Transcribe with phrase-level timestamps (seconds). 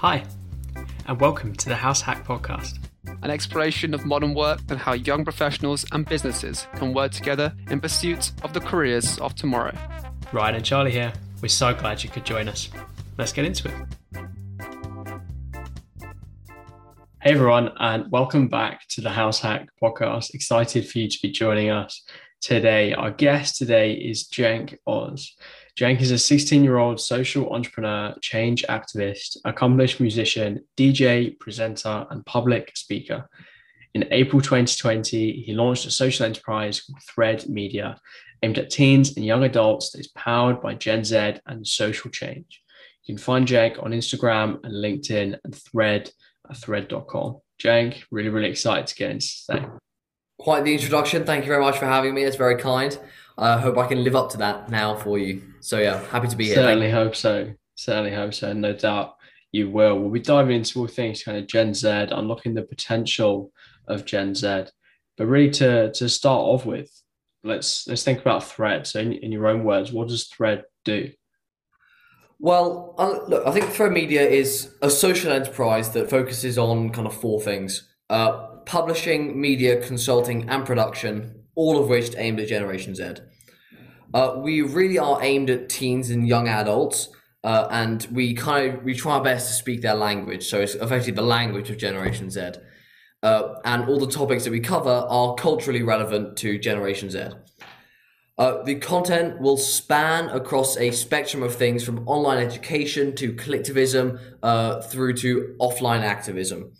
[0.00, 0.22] Hi,
[1.06, 2.78] and welcome to the House Hack Podcast,
[3.22, 7.80] an exploration of modern work and how young professionals and businesses can work together in
[7.80, 9.72] pursuit of the careers of tomorrow.
[10.34, 11.14] Ryan and Charlie here.
[11.40, 12.68] We're so glad you could join us.
[13.16, 13.74] Let's get into it.
[17.22, 20.34] Hey everyone, and welcome back to the House Hack Podcast.
[20.34, 22.04] Excited for you to be joining us
[22.42, 22.92] today.
[22.92, 25.34] Our guest today is Jenk Oz.
[25.76, 32.24] Jenk is a 16 year old social entrepreneur, change activist, accomplished musician, DJ, presenter, and
[32.24, 33.28] public speaker.
[33.92, 37.98] In April 2020, he launched a social enterprise called Thred Media,
[38.42, 42.62] aimed at teens and young adults that is powered by Gen Z and social change.
[43.04, 46.10] You can find Jenk on Instagram and LinkedIn and Thred
[46.48, 47.40] uh, at thred.com.
[47.58, 49.66] Jenk, really, really excited to get into today.
[50.38, 51.24] Quite the introduction.
[51.24, 52.24] Thank you very much for having me.
[52.24, 52.98] It's very kind.
[53.38, 55.42] I hope I can live up to that now for you.
[55.60, 56.54] So yeah, happy to be here.
[56.54, 57.52] Certainly hope so.
[57.74, 58.52] Certainly hope so.
[58.52, 59.16] No doubt
[59.52, 59.98] you will.
[59.98, 63.52] We'll be diving into all things kind of Gen Z, unlocking the potential
[63.88, 64.64] of Gen Z.
[65.16, 66.90] But really to to start off with,
[67.44, 68.86] let's let's think about Thred.
[68.86, 71.10] So in, in your own words, what does Thred do?
[72.38, 77.06] Well, uh, look, I think Thred Media is a social enterprise that focuses on kind
[77.06, 82.94] of four things: uh, publishing, media, consulting, and production all of which aimed at Generation
[82.94, 83.14] Z.
[84.14, 87.08] Uh, we really are aimed at teens and young adults,
[87.42, 90.46] uh, and we kind of we try our best to speak their language.
[90.46, 92.52] So it's effectively the language of Generation Z,
[93.22, 97.30] uh, and all the topics that we cover are culturally relevant to Generation Z.
[98.38, 104.20] Uh, the content will span across a spectrum of things from online education to clicktivism
[104.42, 106.70] uh, through to offline activism.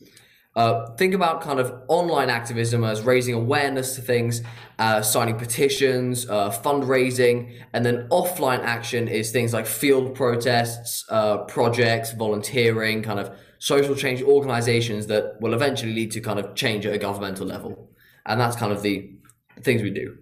[0.57, 4.41] Uh, think about kind of online activism as raising awareness to things,
[4.79, 11.37] uh, signing petitions, uh, fundraising, and then offline action is things like field protests, uh,
[11.45, 16.87] projects, volunteering, kind of social change organizations that will eventually lead to kind of change
[16.87, 17.91] at a governmental level.
[18.25, 19.15] And that's kind of the
[19.61, 20.17] things we do.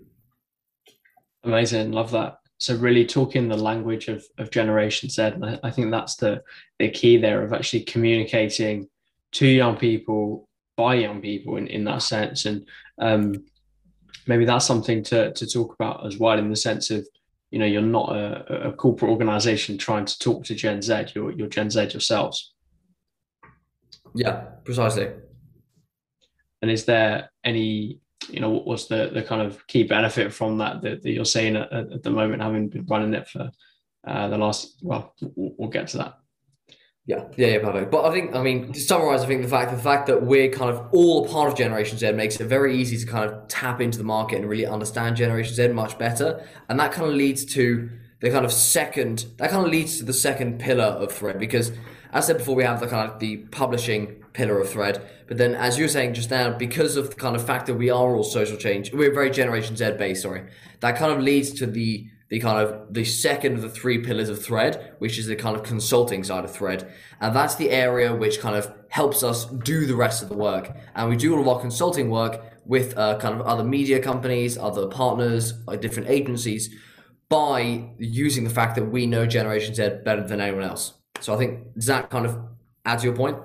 [1.44, 2.38] Amazing, love that.
[2.58, 5.32] So really talking the language of, of Generation Z,
[5.62, 6.42] I think that's the,
[6.81, 8.88] the key there of actually communicating
[9.34, 12.46] to young people by young people in, in that sense.
[12.46, 12.66] And
[12.98, 13.44] um,
[14.26, 17.06] maybe that's something to, to talk about as well in the sense of,
[17.50, 21.30] you know, you're not a, a corporate organization trying to talk to Gen Z, you're,
[21.30, 22.54] you're Gen Z yourselves.
[24.14, 25.10] Yeah, precisely.
[26.62, 30.82] And is there any, you know, what's the, the kind of key benefit from that
[30.82, 33.50] that, that you're seeing at, at the moment, having been running it for
[34.06, 36.14] uh, the last, well, we'll get to that.
[37.06, 37.91] Yeah, yeah, yeah, perfect.
[37.91, 40.48] But I think, I mean, to summarize, I think the fact the fact that we're
[40.48, 43.47] kind of all a part of Generation Z makes it very easy to kind of
[43.47, 47.14] tap into the market and really understand Generation Z much better, and that kind of
[47.14, 51.12] leads to the kind of second that kind of leads to the second pillar of
[51.12, 51.72] Thred because,
[52.12, 55.37] as I said before, we have the kind of the publishing pillar of Thred, but
[55.37, 57.91] then as you were saying just now, because of the kind of fact that we
[57.91, 60.22] are all social change, we're very Generation Z based.
[60.22, 60.44] Sorry,
[60.81, 64.28] that kind of leads to the the kind of the second of the three pillars
[64.28, 66.92] of Thred which is the kind of consulting side of Thred.
[67.20, 70.76] And that's the area which kind of helps us do the rest of the work.
[70.96, 74.58] And we do all of our consulting work with uh, kind of other media companies
[74.58, 76.74] other partners like different agencies
[77.28, 80.94] by using the fact that we know generation z better than anyone else.
[81.20, 82.36] So i think does that kind of
[82.84, 83.38] add to your point?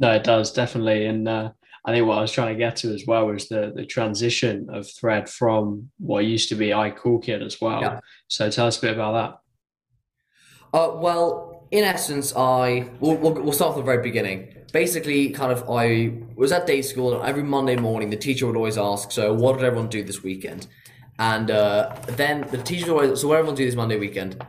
[0.00, 1.06] No it does definitely.
[1.06, 1.52] And uh,
[1.84, 4.68] I think what I was trying to get to as well was the the transition
[4.70, 7.80] of Thred from what used to be iCoolKid as well.
[7.80, 8.00] Yeah.
[8.28, 9.12] So tell us a bit about
[10.72, 10.78] that.
[10.78, 14.56] Uh, well, in essence, I we'll, we'll, we'll start from the very beginning.
[14.72, 18.56] Basically, kind of, I was at day school, and every Monday morning, the teacher would
[18.56, 20.66] always ask, "So, what did everyone do this weekend?"
[21.18, 24.44] And uh, then the teacher would always, "So, what did everyone do this Monday weekend?"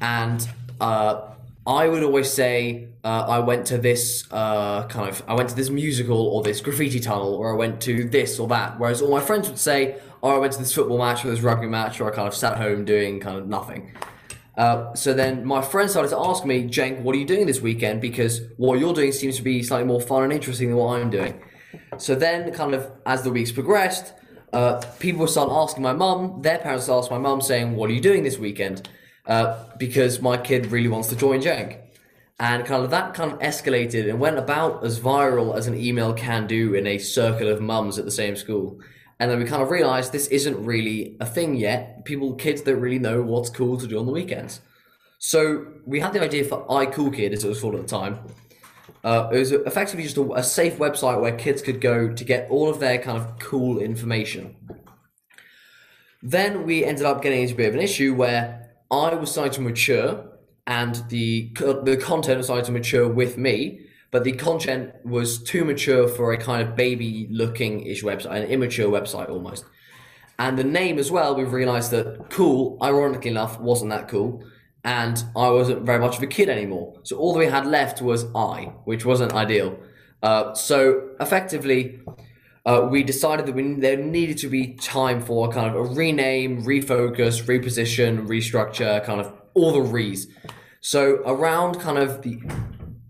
[0.00, 0.48] And
[0.80, 1.32] uh,
[1.66, 5.54] I would always say uh, I went to this uh, kind of I went to
[5.54, 8.78] this musical or this graffiti tunnel or I went to this or that.
[8.78, 11.40] Whereas all my friends would say, "Oh, I went to this football match or this
[11.40, 13.92] rugby match," or I kind of sat home doing kind of nothing.
[14.56, 17.60] Uh, so then my friends started to ask me, "Jenk, what are you doing this
[17.60, 18.00] weekend?
[18.00, 21.10] Because what you're doing seems to be slightly more fun and interesting than what I'm
[21.10, 21.42] doing."
[21.98, 24.14] So then, kind of as the weeks progressed,
[24.54, 26.40] uh, people would start asking my mum.
[26.40, 28.88] Their parents asked my mum, saying, "What are you doing this weekend?"
[29.30, 31.78] Uh, because my kid really wants to join Jenk.
[32.40, 36.12] And kind of that kind of escalated and went about as viral as an email
[36.12, 38.80] can do in a circle of mums at the same school.
[39.20, 42.04] And then we kind of realized this isn't really a thing yet.
[42.04, 44.62] People, kids don't really know what's cool to do on the weekends.
[45.18, 48.18] So we had the idea for iCoolKid, as it was called at the time.
[49.04, 52.50] Uh, it was effectively just a, a safe website where kids could go to get
[52.50, 54.56] all of their kind of cool information.
[56.20, 58.59] Then we ended up getting into a bit of an issue where
[58.90, 60.24] I was starting to mature
[60.66, 61.50] and the
[61.84, 63.86] the content started to mature with me.
[64.10, 68.48] But the content was too mature for a kind of baby looking ish website, an
[68.48, 69.64] immature website almost.
[70.38, 74.42] And the name as well, we've realized that cool, ironically enough, wasn't that cool.
[74.84, 76.98] And I wasn't very much of a kid anymore.
[77.02, 79.78] So all that we had left was I, which wasn't ideal.
[80.22, 82.00] Uh, so effectively,
[82.66, 86.62] uh, we decided that we, there needed to be time for kind of a rename,
[86.64, 90.28] refocus, reposition, restructure, kind of all the re's.
[90.80, 92.40] So around kind of the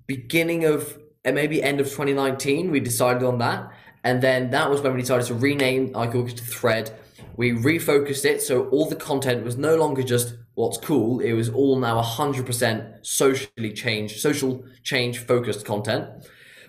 [0.07, 3.71] beginning of uh, maybe end of 2019, we decided on that.
[4.03, 6.99] And then that was when we decided to rename iCoolKid to Thred.
[7.37, 11.21] We refocused it so all the content was no longer just what's cool.
[11.21, 16.09] It was all now 100% socially changed, social change focused content.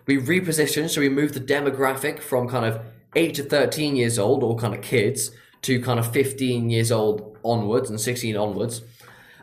[0.05, 2.81] We repositioned, so we moved the demographic from kind of
[3.15, 5.31] 8 to 13 years old, or kind of kids,
[5.63, 8.81] to kind of 15 years old onwards and 16 onwards.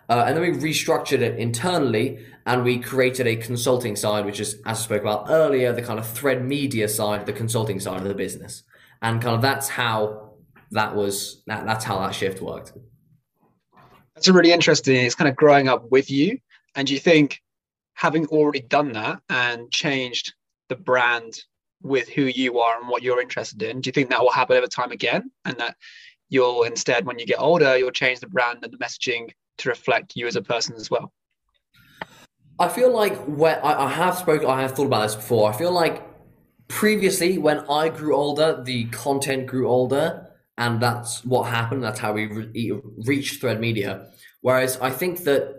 [0.09, 4.55] Uh, and then we restructured it internally and we created a consulting side, which is,
[4.65, 8.09] as I spoke about earlier, the kind of Thred media side, the consulting side of
[8.09, 8.63] the business.
[9.03, 10.33] And kind of that's how
[10.71, 12.73] that was, that, that's how that shift worked.
[14.15, 14.97] That's really interesting.
[14.97, 16.39] It's kind of growing up with you.
[16.75, 17.43] And you think
[17.93, 20.33] having already done that and changed
[20.69, 21.43] the brand
[21.83, 24.57] with who you are and what you're interested in, do you think that will happen
[24.57, 25.31] over time again?
[25.45, 25.77] And that
[26.29, 30.17] you'll instead, when you get older, you'll change the brand and the messaging to reflect
[30.17, 31.13] you as a person as well?
[32.59, 35.53] I feel like when I, I have spoken, I have thought about this before.
[35.53, 36.03] I feel like
[36.67, 41.85] previously, when I grew older, the content grew older, and that's what happened.
[41.85, 44.09] That's how we re- reached Thred Media.
[44.41, 45.58] Whereas I think that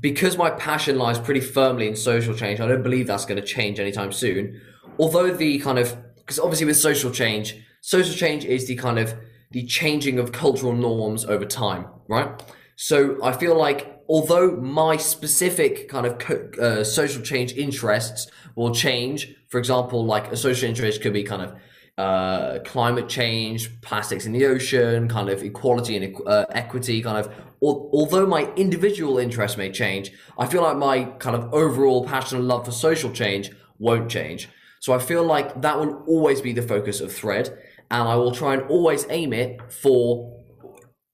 [0.00, 3.46] because my passion lies pretty firmly in social change, I don't believe that's going to
[3.46, 4.60] change anytime soon.
[4.98, 9.14] Although the kind of because obviously with social change, social change is the kind of
[9.50, 12.42] the changing of cultural norms over time, right?
[12.76, 19.34] So I feel like although my specific kind of uh, social change interests will change,
[19.48, 21.54] for example, like a social interest could be kind of
[21.98, 27.26] uh, climate change, plastics in the ocean, kind of equality and uh, equity, kind of.
[27.62, 32.38] Al- although my individual interests may change, I feel like my kind of overall passion
[32.38, 34.48] and love for social change won't change.
[34.80, 37.56] So I feel like that will always be the focus of Thred,
[37.90, 40.40] and I will try and always aim it for.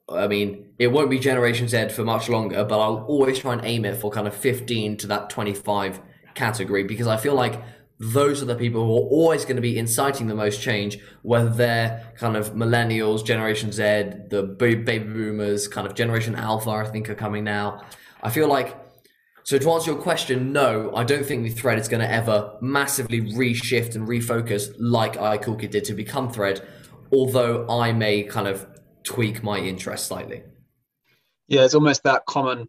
[0.09, 3.65] I mean, it won't be Generation Z for much longer, but I'll always try and
[3.65, 6.01] aim it for kind of 15 to that 25
[6.35, 7.61] category because I feel like
[8.01, 11.51] those are the people who are always going to be inciting the most change, whether
[11.51, 13.83] they're kind of millennials, Generation Z,
[14.31, 17.83] the baby boomers, kind of Generation Alpha, I think are coming now.
[18.23, 18.77] I feel like,
[19.45, 22.57] so to answer your question, no, I don't think the Thred is going to ever
[22.61, 26.67] massively reshift and refocus like iCoolKid did to become Thred,
[27.13, 28.67] although I may kind of
[29.03, 30.43] tweak my interest slightly
[31.49, 32.69] yeah, it's almost that common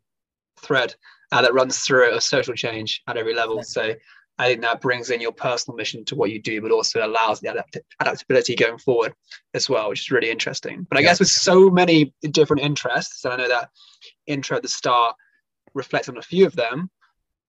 [0.57, 0.95] thread
[1.31, 3.61] uh, that runs through it of social change at every level.
[3.61, 3.93] So
[4.39, 7.41] I think that brings in your personal mission to what you do, but also allows
[7.41, 9.13] the adapt- adaptability going forward
[9.53, 10.87] as well, which is really interesting.
[10.89, 11.09] But I yeah.
[11.09, 13.69] guess with so many different interests, and I know that
[14.27, 15.17] intro at the start
[15.73, 16.89] reflects on a few of them.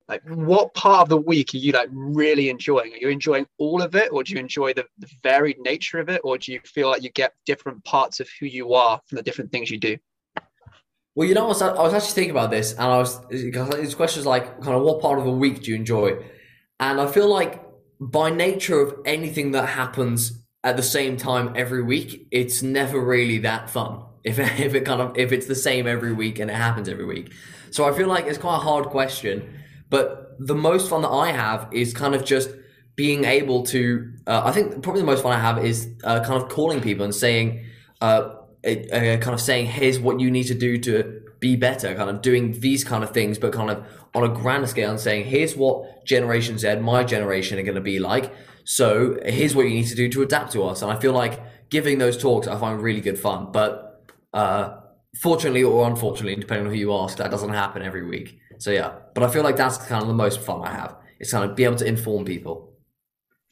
[0.08, 2.92] Like, what part of the week are you like really enjoying?
[2.92, 6.08] Are you enjoying all of it, or do you enjoy the, the varied nature of
[6.08, 9.14] it, or do you feel like you get different parts of who you are from
[9.14, 9.96] the different things you do?
[11.14, 13.94] Well, you know, I was, I was actually thinking about this, and I was his
[13.94, 16.18] question is like, kind of, what part of the week do you enjoy?
[16.80, 17.62] And I feel like
[18.00, 23.38] by nature of anything that happens at the same time every week, it's never really
[23.38, 24.04] that fun.
[24.22, 27.06] If if it kind of if it's the same every week and it happens every
[27.06, 27.32] week,
[27.70, 29.48] so I feel like it's quite a hard question.
[29.88, 32.50] But the most fun that I have is kind of just
[32.96, 34.12] being able to.
[34.26, 37.04] Uh, I think probably the most fun I have is uh, kind of calling people
[37.04, 37.64] and saying.
[38.02, 42.10] Uh, uh, kind of saying here's what you need to do to be better kind
[42.10, 45.24] of doing these kind of things but kind of on a grander scale and saying
[45.24, 48.32] here's what generation z my generation are going to be like
[48.64, 51.40] so here's what you need to do to adapt to us and i feel like
[51.70, 54.76] giving those talks i find really good fun but uh,
[55.20, 58.92] fortunately or unfortunately depending on who you ask that doesn't happen every week so yeah
[59.14, 61.56] but i feel like that's kind of the most fun i have it's kind of
[61.56, 62.72] be able to inform people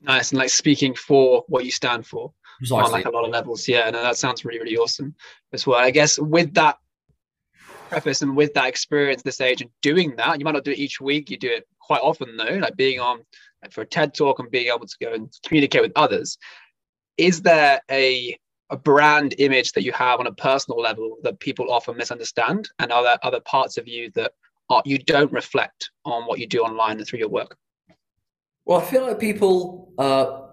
[0.02, 2.84] nice and like speaking for what you stand for Precisely.
[2.84, 3.68] on like a lot of levels.
[3.68, 5.14] Yeah, no, that sounds really, really awesome
[5.52, 5.78] as well.
[5.78, 6.78] I guess with that
[7.88, 10.78] preface and with that experience this age and doing that, you might not do it
[10.78, 11.30] each week.
[11.30, 13.20] You do it quite often though, like being on
[13.62, 16.38] like for a TED talk and being able to go and communicate with others.
[17.16, 18.38] Is there a
[18.70, 22.92] a brand image that you have on a personal level that people often misunderstand, and
[22.92, 24.32] are there other parts of you that
[24.68, 27.56] are, you don't reflect on what you do online and through your work?
[28.66, 30.47] Well, I feel like people uh,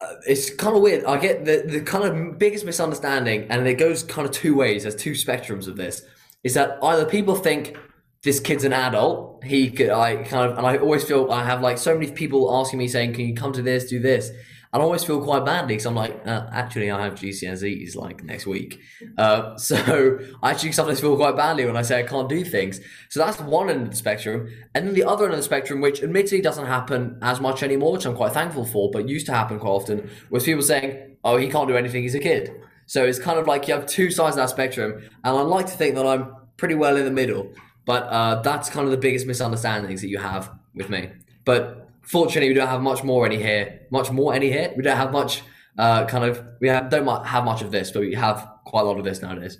[0.00, 1.04] Uh, it's kind of weird.
[1.04, 4.82] I get the the kind of biggest misunderstanding, and it goes kind of two ways.
[4.82, 6.02] There's two spectrums of this.
[6.44, 7.76] Is that either people think
[8.22, 9.42] this kid's an adult.
[9.44, 12.54] He could, I kind of, and I always feel I have like so many people
[12.54, 14.30] asking me saying, "Can you come to this, do this?"
[14.76, 18.46] I always feel quite badly because I'm like, uh, actually, I have GCSEs like next
[18.46, 18.78] week,
[19.16, 22.80] uh, so I actually sometimes feel quite badly when I say I can't do things.
[23.08, 25.80] So that's one end of the spectrum, and then the other end of the spectrum,
[25.80, 29.32] which admittedly doesn't happen as much anymore, which I'm quite thankful for, but used to
[29.32, 32.54] happen quite often, was people saying, "Oh, he can't do anything; he's a kid."
[32.84, 35.66] So it's kind of like you have two sides of that spectrum, and I like
[35.66, 37.50] to think that I'm pretty well in the middle.
[37.86, 41.12] But uh, that's kind of the biggest misunderstandings that you have with me.
[41.46, 43.86] But fortunately, we don't have much more any here.
[43.90, 44.72] Much more any here.
[44.76, 45.42] We don't have much
[45.78, 46.44] uh, kind of.
[46.60, 49.22] We have, don't have much of this, but we have quite a lot of this
[49.22, 49.58] nowadays.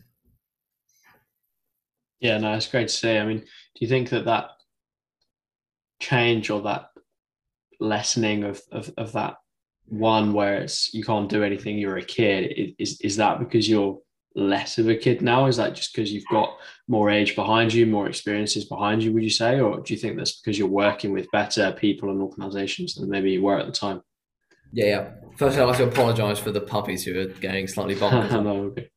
[2.20, 3.18] Yeah, no, it's great to see.
[3.18, 4.50] I mean, do you think that that
[6.00, 6.90] change or that
[7.78, 9.36] lessening of, of, of that
[9.88, 13.98] one where it's you can't do anything, you're a kid, is, is that because you're
[14.36, 15.46] less of a kid now?
[15.46, 19.24] Is that just because you've got more age behind you, more experiences behind you, would
[19.24, 19.58] you say?
[19.60, 23.32] Or do you think that's because you're working with better people and organizations than maybe
[23.32, 24.02] you were at the time?
[24.72, 25.10] Yeah, yeah.
[25.36, 28.30] First, I'd like to apologize for the puppies who are getting slightly bonkers.
[28.42, 28.90] no, okay.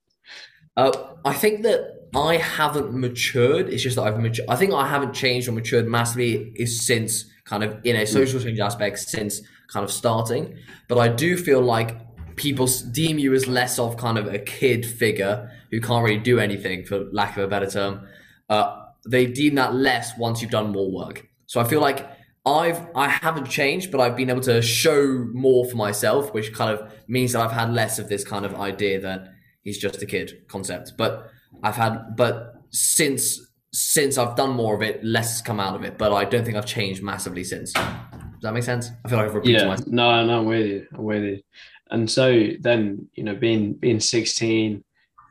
[0.78, 0.92] uh,
[1.24, 3.70] I think that I haven't matured.
[3.70, 4.50] It's just that I've matured.
[4.50, 8.40] I think I haven't changed or matured massively is since kind of in a social
[8.40, 9.42] change aspect since
[9.72, 10.58] kind of starting.
[10.88, 11.98] But I do feel like
[12.40, 16.40] people deem you as less of kind of a kid figure who can't really do
[16.40, 18.08] anything, for lack of a better term.
[18.48, 21.28] Uh, they deem that less once you've done more work.
[21.48, 22.10] So I feel like
[22.46, 26.72] I've I haven't changed, but I've been able to show more for myself, which kind
[26.72, 29.28] of means that I've had less of this kind of idea that
[29.62, 30.94] he's just a kid concept.
[30.98, 31.30] But
[31.62, 33.38] I've had, but since
[33.72, 35.98] since I've done more of it, less has come out of it.
[35.98, 37.74] But I don't think I've changed massively since.
[37.74, 38.90] Does that make sense?
[39.04, 39.88] I feel like I've repeated yeah, myself.
[39.90, 40.88] No, no, I'm with you.
[40.94, 41.42] I'm with you
[41.92, 44.84] and so then you know being being 16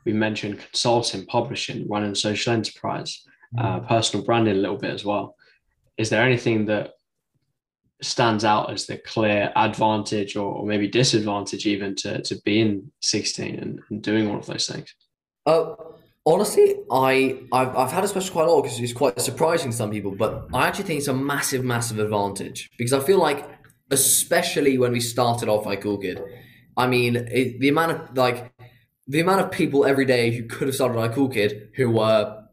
[0.05, 3.23] we mentioned consulting publishing running social enterprise
[3.57, 3.87] uh, mm.
[3.87, 5.35] personal branding a little bit as well
[5.97, 6.93] is there anything that
[8.01, 13.55] stands out as the clear advantage or, or maybe disadvantage even to, to being 16
[13.55, 14.93] and, and doing all of those things
[15.45, 15.73] uh,
[16.25, 19.77] honestly I I've, I've had a special quite a lot because it's quite surprising to
[19.77, 23.45] some people but I actually think it's a massive massive advantage because I feel like
[23.91, 26.21] especially when we started off like Cool Kid
[26.79, 28.53] I mean, it, the amount of like
[29.05, 32.43] the amount of people every day who could have started like Cool Kid who were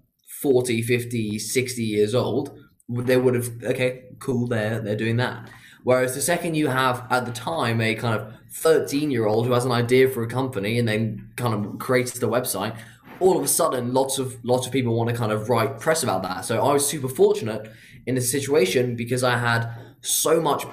[0.43, 5.49] 40, 50, 60 years old, they would have okay, cool, they're they're doing that.
[5.85, 9.53] Whereas the second you have at the time a kind of 13 year old who
[9.53, 12.77] has an idea for a company and then kind of creates the website,
[13.21, 16.03] all of a sudden lots of lots of people want to kind of write press
[16.03, 16.45] about that.
[16.45, 17.71] So I was super fortunate
[18.07, 20.67] in this situation because I had so much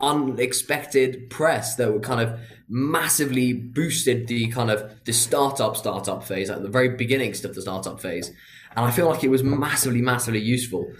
[0.00, 6.48] unexpected press that would kind of massively boosted the kind of the startup startup phase
[6.48, 8.28] at the very beginnings of the startup phase.
[8.76, 10.92] And i feel like it was massively massively useful.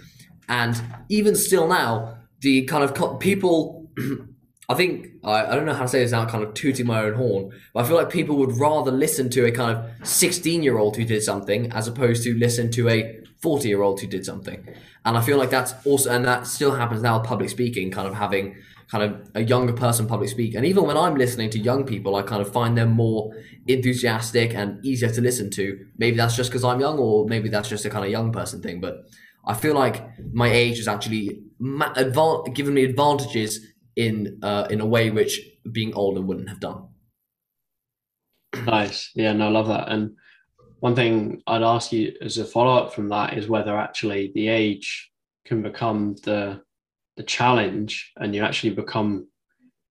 [0.49, 3.89] And even still now the kind of co- people
[4.69, 7.01] i think I, I don't know how to say this now kind of tooting my
[7.03, 10.63] own horn but i feel like people would rather listen to a kind of 16
[10.63, 14.07] year old who did something as opposed to listen to a 40 year old who
[14.07, 14.67] did something.
[15.03, 18.13] And i feel like that's also and that still happens now public speaking kind of
[18.13, 18.55] having
[18.91, 20.53] kind of a younger person public speak.
[20.53, 23.33] And even when I'm listening to young people, I kind of find them more
[23.65, 25.85] enthusiastic and easier to listen to.
[25.97, 28.61] Maybe that's just because I'm young, or maybe that's just a kind of young person
[28.61, 28.81] thing.
[28.81, 29.05] But
[29.47, 31.93] I feel like my age has actually ma-
[32.53, 35.39] given me advantages in uh, in a way which
[35.71, 36.89] being older wouldn't have done.
[38.65, 39.89] Nice, yeah, no, I love that.
[39.89, 40.17] And
[40.81, 44.49] one thing I'd ask you as a follow up from that is whether actually the
[44.49, 45.11] age
[45.45, 46.61] can become the
[47.23, 49.27] challenge and you actually become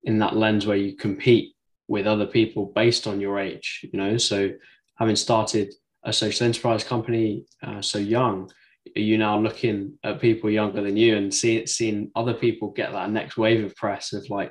[0.04, 1.54] in that lens where you compete
[1.88, 4.50] with other people based on your age you know so
[4.98, 5.72] having started
[6.04, 8.50] a social enterprise company uh, so young
[8.96, 12.92] are you now looking at people younger than you and see, seeing other people get
[12.92, 14.50] that next wave of press of like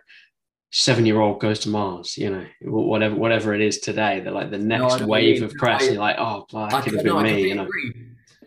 [0.72, 4.52] seven year old goes to Mars, you know, whatever whatever it is today, they're like
[4.52, 5.84] the next no, wave of press.
[5.84, 7.68] I, you're like, oh, that could have been no, me, you know.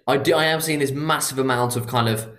[0.07, 0.35] I do.
[0.35, 2.31] I am seeing this massive amount of kind of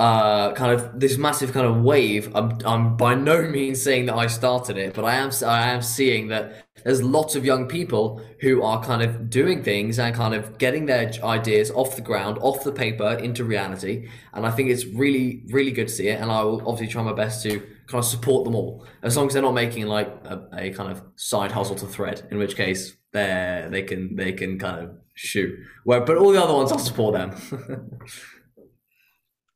[0.00, 2.34] uh, kind of this massive kind of wave.
[2.34, 5.82] I'm, I'm by no means saying that I started it, but I am I am
[5.82, 10.34] seeing that there's lots of young people who are kind of doing things and kind
[10.34, 14.08] of getting their ideas off the ground, off the paper into reality.
[14.32, 16.18] And I think it's really really good to see it.
[16.18, 19.26] And I will obviously try my best to kind of support them all, as long
[19.26, 22.26] as they're not making like a, a kind of side hustle to Thred.
[22.30, 25.58] In which case, they they can they can kind of shoot.
[25.84, 28.00] Where but all the other ones, I'll support them.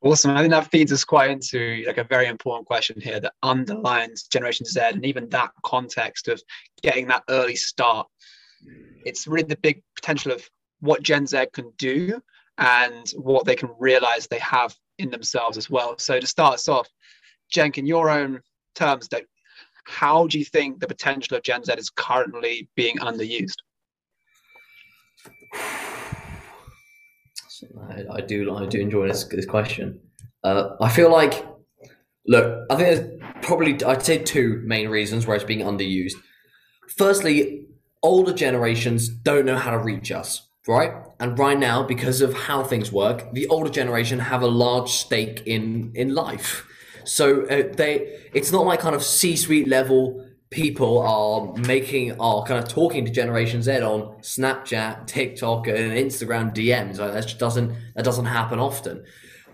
[0.04, 0.32] Awesome.
[0.32, 4.24] I think that feeds us quite into like a very important question here that underlines
[4.24, 6.42] Generation Z and even that context of
[6.82, 8.06] getting that early start.
[9.06, 10.46] It's really the big potential of
[10.80, 12.20] what Gen Z can do
[12.58, 15.96] and what they can realize they have in themselves as well.
[15.96, 16.88] So to start us off,
[17.50, 18.42] Jenk, in your own
[18.74, 19.22] terms, though,
[19.84, 23.56] how do you think the potential of Gen Z is currently being underused?
[27.90, 30.00] I, I do I do enjoy this this question.
[30.42, 31.46] Uh, I feel like,
[32.26, 36.14] look, I think there's probably I'd say two main reasons where it's being underused.
[36.96, 37.66] Firstly,
[38.02, 40.92] older generations don't know how to reach us, right?
[41.20, 45.42] And right now, because of how things work, the older generation have a large stake
[45.46, 46.66] in in life.
[47.04, 52.62] So uh, they, it's not like kind of C-suite level people are making are kind
[52.62, 56.98] of talking to Generation Z on Snapchat, TikTok, and Instagram DMs.
[57.00, 59.04] Like that just doesn't that doesn't happen often.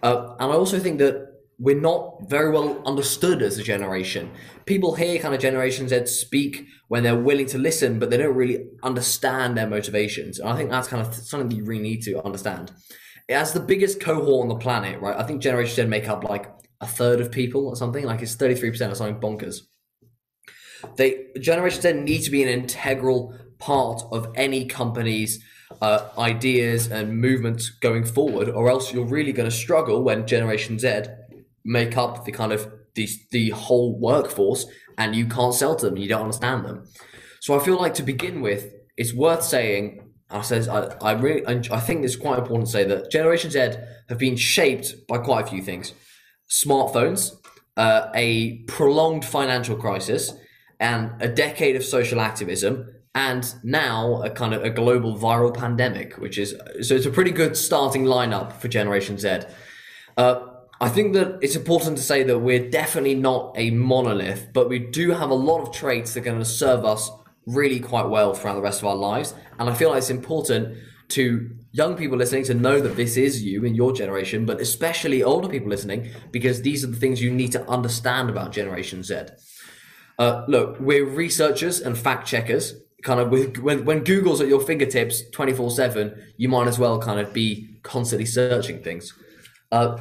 [0.03, 1.27] Uh, and I also think that
[1.59, 4.31] we're not very well understood as a generation.
[4.67, 8.37] People hear kind of Generation Z speak when they're willing to listen, but they don't
[8.37, 10.39] really understand their motivations.
[10.39, 12.73] And I think that's kind of something that you really need to understand.
[13.31, 15.17] As the biggest cohort on the planet, right?
[15.17, 16.47] I think Generation Z make up like
[16.83, 18.05] a third of people or something.
[18.05, 19.61] Like it's 33% or something bonkers.
[20.97, 25.45] They Generation Z need to be an integral part of any company's
[25.81, 30.79] uh, ideas and movements going forward, or else you're really going to struggle when Generation
[30.79, 31.05] Z
[31.65, 34.67] make up the kind of the, the whole workforce
[34.99, 36.85] and you can't sell to them, you don't understand them.
[37.41, 40.07] So I feel like to begin with, it's worth saying.
[40.33, 43.59] I says I, I really I think it's quite important to say that Generation Z
[44.09, 45.93] have been shaped by quite a few things:
[46.49, 47.33] smartphones,
[47.77, 50.33] uh, a prolonged financial crisis,
[50.81, 56.15] and a decade of social activism, and now a kind of a global viral pandemic,
[56.15, 59.41] which is so it's a pretty good starting lineup for Generation Z.
[60.17, 60.47] Uh,
[60.81, 64.79] I think that it's important to say that we're definitely not a monolith, but we
[64.79, 67.11] do have a lot of traits that are going to serve us
[67.47, 69.35] really quite well throughout the rest of our lives.
[69.59, 73.43] And I feel like it's important to young people listening to know that this is
[73.43, 77.31] you in your generation, but especially older people listening, because these are the things you
[77.31, 79.17] need to understand about Generation Z.
[80.21, 82.75] Uh, look, we're researchers and fact checkers.
[83.03, 86.05] Kind of with, when when Google's at your fingertips twenty four seven,
[86.37, 89.15] you might as well kind of be constantly searching things.
[89.73, 89.97] Uh,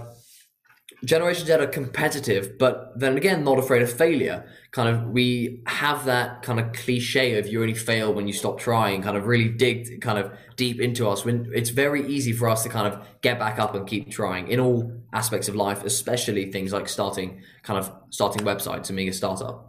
[1.05, 4.45] Generation Z are competitive, but then again, not afraid of failure.
[4.71, 8.59] Kind of, we have that kind of cliche of you only fail when you stop
[8.59, 9.01] trying.
[9.01, 11.23] Kind of, really dig kind of deep into us.
[11.23, 14.49] When it's very easy for us to kind of get back up and keep trying
[14.49, 19.07] in all aspects of life, especially things like starting kind of starting websites and being
[19.07, 19.68] a startup.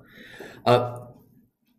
[0.67, 0.99] Uh,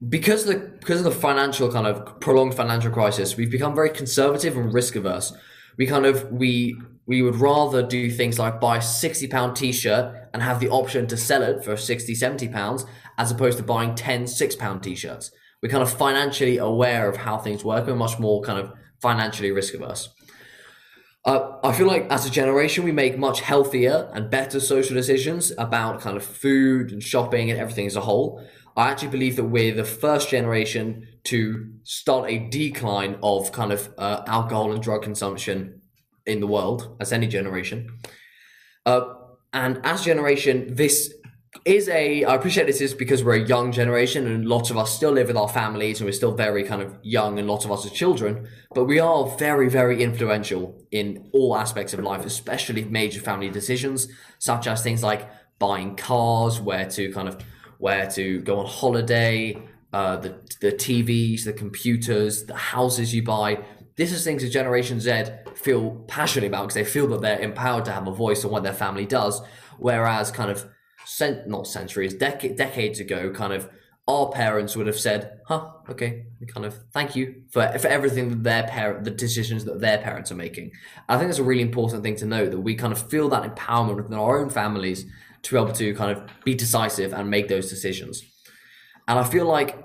[0.08, 3.90] because of the because of the financial kind of prolonged financial crisis, we've become very
[3.90, 5.34] conservative and risk averse.
[5.78, 10.30] We kind of we we would rather do things like buy a 60 pound t-shirt
[10.34, 12.86] and have the option to sell it for 60 70 pounds
[13.18, 17.38] as opposed to buying 10 6 pound t-shirts we're kind of financially aware of how
[17.38, 20.10] things work we're much more kind of financially risk averse
[21.24, 25.52] uh, I feel like as a generation, we make much healthier and better social decisions
[25.56, 28.44] about kind of food and shopping and everything as a whole.
[28.76, 33.94] I actually believe that we're the first generation to start a decline of kind of
[33.98, 35.82] uh, alcohol and drug consumption
[36.26, 38.00] in the world, as any generation.
[38.86, 39.14] Uh,
[39.54, 41.14] and as generation, this
[41.66, 44.96] is a I appreciate this is because we're a young generation and lots of us
[44.96, 47.72] still live with our families and we're still very kind of young and lots of
[47.72, 52.86] us are children, but we are very, very influential in all aspects of life, especially
[52.86, 54.08] major family decisions,
[54.40, 55.30] such as things like
[55.60, 57.44] buying cars, where to kind of
[57.82, 59.58] where to go on holiday,
[59.92, 63.60] uh, the the TVs, the computers, the houses you buy.
[63.98, 65.24] This is things that Generation Z
[65.56, 68.64] feel passionate about because they feel that they're empowered to have a voice on what
[68.64, 69.42] their family does.
[69.80, 70.66] Whereas, kind of,
[71.06, 73.68] cent- not centuries, dec- decades ago, kind of,
[74.08, 78.44] our parents would have said, "Huh, okay, kind of, thank you for for everything that
[78.44, 80.72] their parent, the decisions that their parents are making."
[81.10, 83.44] I think it's a really important thing to know that we kind of feel that
[83.44, 85.06] empowerment within our own families
[85.44, 88.24] to be able to kind of be decisive and make those decisions.
[89.08, 89.84] And I feel like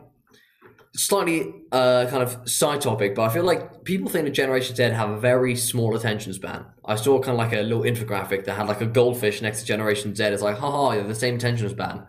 [0.95, 4.83] slightly uh, kind of side topic, but I feel like people think that Generation Z
[4.83, 6.65] have a very small attention span.
[6.85, 9.67] I saw kind of like a little infographic that had like a goldfish next to
[9.67, 10.25] Generation Z.
[10.25, 12.07] It's like, haha, you're the same attention span.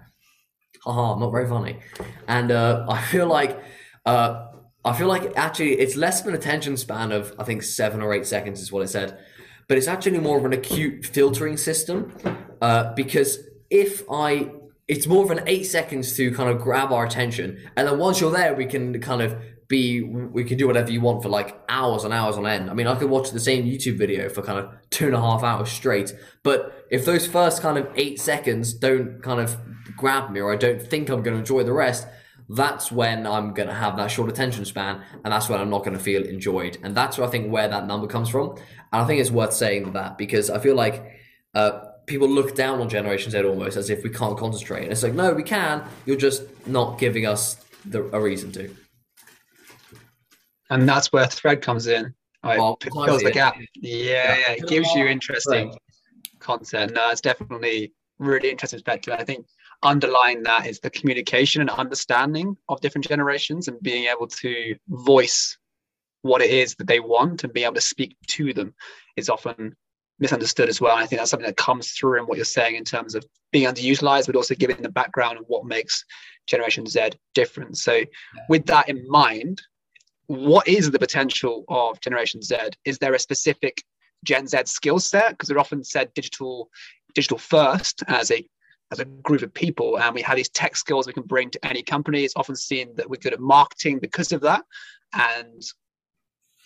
[0.83, 1.79] Haha, not very funny.
[2.27, 3.61] And uh, I feel like
[4.05, 4.47] uh,
[4.85, 8.13] I feel like actually it's less of an attention span of I think seven or
[8.13, 9.19] eight seconds is what it said,
[9.67, 12.13] but it's actually more of an acute filtering system
[12.61, 14.51] uh, because if I,
[14.87, 18.21] it's more of an eight seconds to kind of grab our attention, and then once
[18.21, 19.35] you're there, we can kind of
[19.67, 22.69] be, we can do whatever you want for like hours and hours on end.
[22.69, 25.19] I mean, I could watch the same YouTube video for kind of two and a
[25.19, 29.57] half hours straight, but if those first kind of eight seconds don't kind of
[29.97, 32.07] grab me, or I don't think I'm going to enjoy the rest,
[32.49, 35.83] that's when I'm going to have that short attention span and that's when I'm not
[35.83, 36.77] going to feel enjoyed.
[36.81, 38.55] And that's where I think where that number comes from.
[38.91, 41.19] And I think it's worth saying that because I feel like
[41.53, 44.83] uh, people look down on Generation Z almost as if we can't concentrate.
[44.83, 45.83] And it's like, no, we can.
[46.05, 48.73] You're just not giving us the, a reason to.
[50.69, 52.13] And that's where Thred comes in.
[52.43, 53.57] Oh, it fills the gap.
[53.75, 54.51] Yeah, yeah.
[54.53, 55.77] It gives you interesting right.
[56.39, 56.93] content.
[56.93, 59.15] No, it's definitely really interesting perspective.
[59.17, 59.45] I think
[59.83, 65.57] underlying that is the communication and understanding of different generations and being able to voice
[66.27, 68.73] what it is that they want and be able to speak to them
[69.15, 69.75] is often
[70.19, 70.95] misunderstood as well.
[70.95, 73.25] And I think that's something that comes through in what you're saying in terms of
[73.51, 76.03] being underutilized, but also giving the background of what makes
[76.47, 77.77] Generation Z different.
[77.77, 78.03] So,
[78.49, 79.61] with that in mind,
[80.27, 82.55] what is the potential of Generation Z?
[82.85, 83.83] Is there a specific
[84.23, 85.31] Gen Z skill set?
[85.31, 86.69] Because they're often said digital,
[87.13, 88.47] digital first as a
[88.91, 91.65] as a group of people, and we have these tech skills we can bring to
[91.65, 92.23] any company.
[92.23, 94.63] It's often seen that we're good at marketing because of that,
[95.13, 95.61] and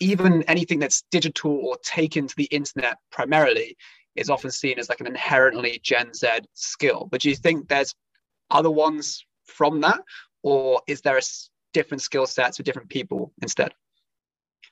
[0.02, 3.76] even anything that's digital or taken to the internet primarily
[4.16, 7.08] is often seen as like an inherently Gen Z skill.
[7.10, 7.94] But do you think there's
[8.50, 10.00] other ones from that,
[10.42, 11.22] or is there a
[11.72, 13.72] different skill sets for different people instead?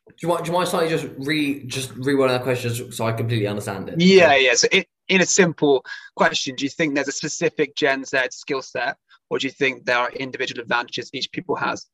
[0.08, 0.44] Do you want?
[0.44, 4.00] do you mind slightly just re just rewording that question so I completely understand it?
[4.00, 4.54] Yeah, yeah.
[4.54, 5.84] So it, in a simple
[6.16, 8.96] question, do you think there's a specific Gen Z skill set,
[9.30, 11.86] or do you think there are individual advantages each people has?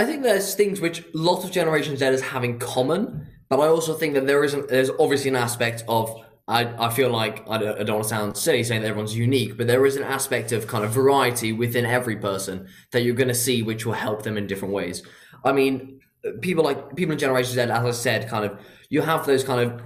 [0.00, 3.92] I think there's things which lots of Generation Zers have in common, but I also
[3.92, 4.68] think that there isn't.
[4.68, 6.24] There's obviously an aspect of.
[6.48, 9.14] I, I feel like I don't, I don't want to sound silly saying that everyone's
[9.14, 13.14] unique, but there is an aspect of kind of variety within every person that you're
[13.14, 15.02] going to see, which will help them in different ways.
[15.44, 16.00] I mean,
[16.40, 18.58] people like people in Generation Z, as I said, kind of
[18.88, 19.82] you have those kind of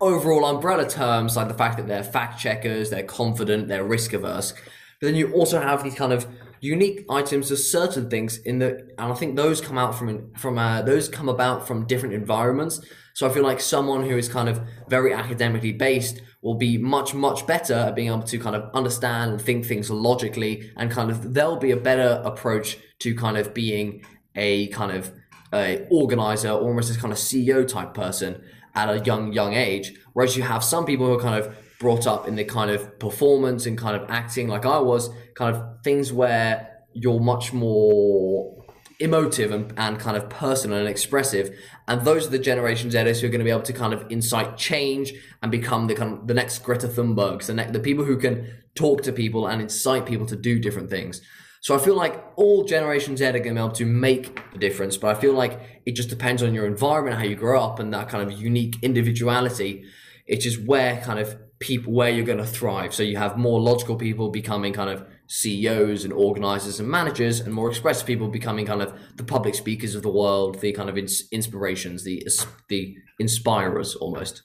[0.00, 4.52] overall umbrella terms like the fact that they're fact checkers, they're confident, they're risk averse.
[4.98, 6.26] But then you also have these kind of
[6.60, 10.58] unique items to certain things in the, and I think those come out from from
[10.58, 12.80] uh, those come about from different environments.
[13.14, 17.14] So I feel like someone who is kind of very academically based will be much
[17.14, 21.10] much better at being able to kind of understand and think things logically, and kind
[21.10, 25.12] of there'll be a better approach to kind of being a kind of
[25.52, 28.42] a organizer, or almost this kind of CEO type person
[28.74, 29.94] at a young young age.
[30.12, 32.98] Whereas you have some people who are kind of brought up in the kind of
[32.98, 38.64] performance and kind of acting like I was, kind of things where you're much more
[39.00, 41.56] emotive and, and kind of personal and expressive.
[41.86, 44.04] And those are the generations Zers who are going to be able to kind of
[44.10, 45.12] incite change
[45.42, 48.48] and become the kind of the next Greta Thunbergs, the, ne- the people who can
[48.74, 51.20] talk to people and incite people to do different things.
[51.60, 54.58] So I feel like all Generation Z are going to be able to make a
[54.58, 57.78] difference, but I feel like it just depends on your environment, how you grow up,
[57.78, 59.84] and that kind of unique individuality.
[60.26, 62.94] It's just where kind of people where you're going to thrive.
[62.94, 67.52] So you have more logical people becoming kind of CEOs and organizers and managers, and
[67.52, 70.96] more expressive people becoming kind of the public speakers of the world, the kind of
[70.96, 72.26] ins- inspirations, the
[72.68, 74.42] the inspirers almost.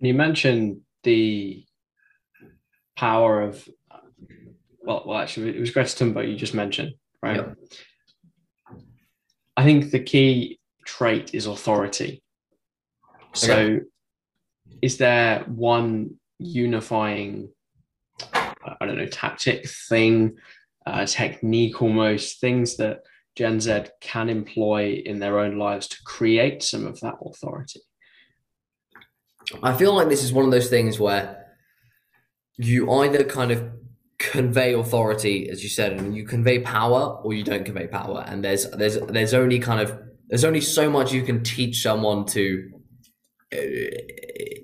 [0.00, 1.64] You mentioned the
[2.96, 3.68] power of,
[4.80, 7.36] well, well, actually, it was Greta Thunberg you just mentioned, right?
[7.36, 7.56] Yep.
[9.56, 12.22] I think the key trait is authority.
[13.34, 13.80] So,
[14.82, 17.50] is there one unifying,
[18.32, 20.36] I don't know, tactic thing,
[20.86, 23.00] uh, technique almost, things that
[23.36, 27.80] Gen Z can employ in their own lives to create some of that authority?
[29.62, 31.46] I feel like this is one of those things where
[32.56, 33.70] you either kind of
[34.18, 38.24] convey authority, as you said, and you convey power, or you don't convey power.
[38.26, 42.26] And there's there's there's only kind of there's only so much you can teach someone
[42.26, 42.70] to
[43.50, 43.58] Uh,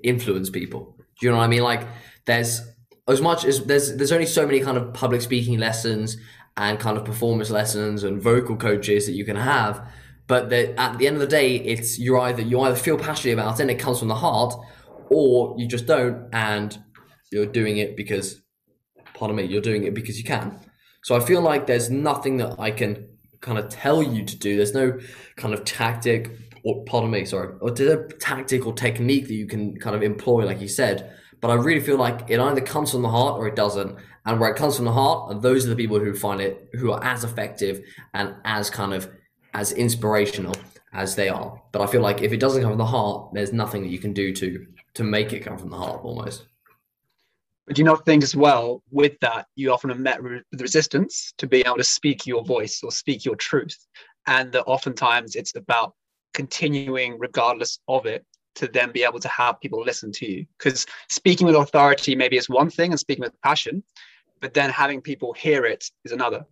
[0.03, 0.95] influence people.
[1.19, 1.63] Do you know what I mean?
[1.63, 1.87] Like
[2.25, 2.61] there's
[3.07, 6.17] as much as there's there's only so many kind of public speaking lessons
[6.57, 9.87] and kind of performance lessons and vocal coaches that you can have.
[10.27, 13.33] But that at the end of the day, it's you're either you either feel passionate
[13.33, 14.53] about it and it comes from the heart,
[15.09, 16.77] or you just don't and
[17.31, 18.41] you're doing it because
[19.15, 20.59] pardon me, you're doing it because you can.
[21.03, 23.07] So I feel like there's nothing that I can
[23.41, 24.57] kind of tell you to do.
[24.57, 24.99] There's no
[25.35, 26.31] kind of tactic
[26.65, 30.01] or pardon me, sorry, or there's no tactic or technique that you can kind of
[30.01, 31.15] employ, like you said.
[31.39, 33.95] But I really feel like it either comes from the heart or it doesn't.
[34.25, 36.91] And where it comes from the heart, those are the people who find it who
[36.91, 37.81] are as effective
[38.15, 39.07] and as kind of
[39.53, 40.55] as inspirational
[40.91, 41.61] as they are.
[41.71, 43.99] But I feel like if it doesn't come from the heart, there's nothing that you
[43.99, 46.47] can do to to make it come from the heart almost.
[47.67, 51.31] But do you not think as well with that you often are met with resistance
[51.37, 53.77] to being able to speak your voice or speak your truth,
[54.25, 55.93] and that oftentimes it's about
[56.35, 58.23] continuing regardless of it
[58.55, 62.37] to then be able to have people listen to you because speaking with authority maybe
[62.37, 63.81] is one thing and speaking with passion
[64.41, 66.45] but then having people hear it is another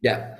[0.00, 0.36] Yeah.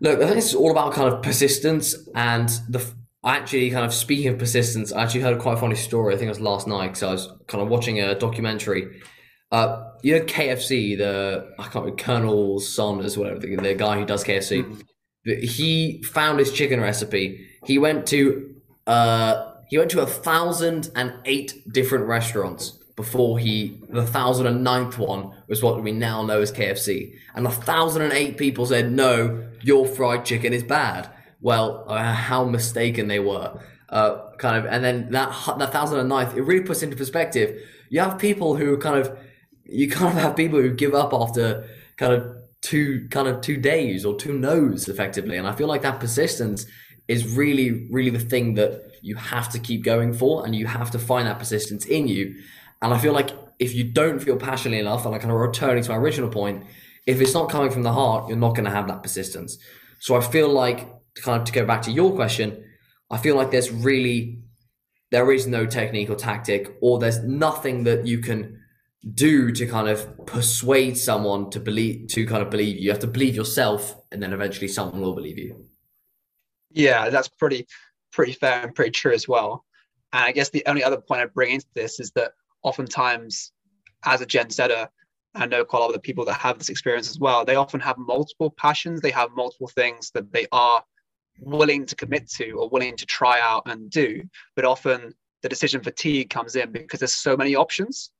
[0.00, 2.84] Look, I think it's all about kind of persistence and the
[3.24, 6.12] I actually kind of speaking of persistence, I actually heard a quite a funny story.
[6.12, 9.00] I think it was last night because I was kind of watching a documentary.
[9.52, 14.04] Uh, you know KFC, the I can't remember Colonel Sanders, whatever the, the guy who
[14.04, 14.64] does KFC.
[14.64, 15.44] Mhm.
[15.44, 17.46] He found his chicken recipe.
[17.64, 18.54] He went to
[18.86, 24.62] uh, he went to a thousand and eight different restaurants before he the thousand and
[24.62, 27.14] ninth one was what we now know as KFC.
[27.34, 31.08] And the thousand and eight people said, "No, your fried chicken is bad."
[31.40, 33.58] Well, uh, how mistaken they were.
[33.88, 37.60] Uh, kind of, and then that that thousand and ninth, it really puts into perspective.
[37.90, 39.18] You have people who kind of,
[39.64, 43.56] you kind of have people who give up after kind of two kind of two
[43.56, 46.66] days or two no's effectively, and I feel like that persistence
[47.08, 50.90] is really really the thing that you have to keep going for, and you have
[50.92, 52.34] to find that persistence in you.
[52.80, 55.82] And I feel like if you don't feel passionately enough, and I kind of returning
[55.82, 56.64] to my original point,
[57.06, 59.58] if it's not coming from the heart, you're not going to have that persistence.
[60.00, 62.64] So I feel like to kind of to go back to your question,
[63.10, 64.38] I feel like there's really
[65.10, 68.58] there is no technique or tactic, or there's nothing that you can
[69.14, 72.84] do to kind of persuade someone to believe to kind of believe you.
[72.84, 75.66] You have to believe yourself, and then eventually someone will believe you.
[76.74, 77.66] Yeah, that's pretty
[78.12, 79.64] pretty fair and pretty true as well.
[80.12, 82.32] And I guess the only other point I bring into this is that
[82.62, 83.52] oftentimes,
[84.04, 84.88] as a Gen Setter,
[85.34, 87.44] I know quite a lot of the people that have this experience as well.
[87.44, 89.00] They often have multiple passions.
[89.00, 90.84] They have multiple things that they are
[91.40, 94.22] willing to commit to or willing to try out and do.
[94.54, 98.10] But often the decision fatigue comes in because there's so many options.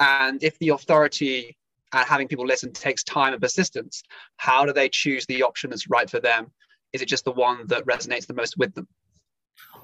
[0.00, 1.58] And if the authority
[1.92, 4.02] and having people listen takes time and persistence,
[4.36, 6.50] how do they choose the option that's right for them?
[6.92, 8.88] Is it just the one that resonates the most with them?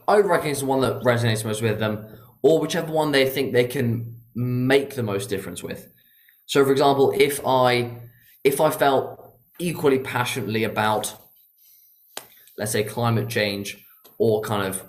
[0.08, 2.06] I reckon it's the one that resonates most with them,
[2.42, 5.88] or whichever one they think they can make the most difference with.
[6.46, 8.02] So, for example, if I
[8.42, 11.14] if I felt equally passionately about,
[12.58, 13.84] let's say, climate change
[14.18, 14.82] or kind of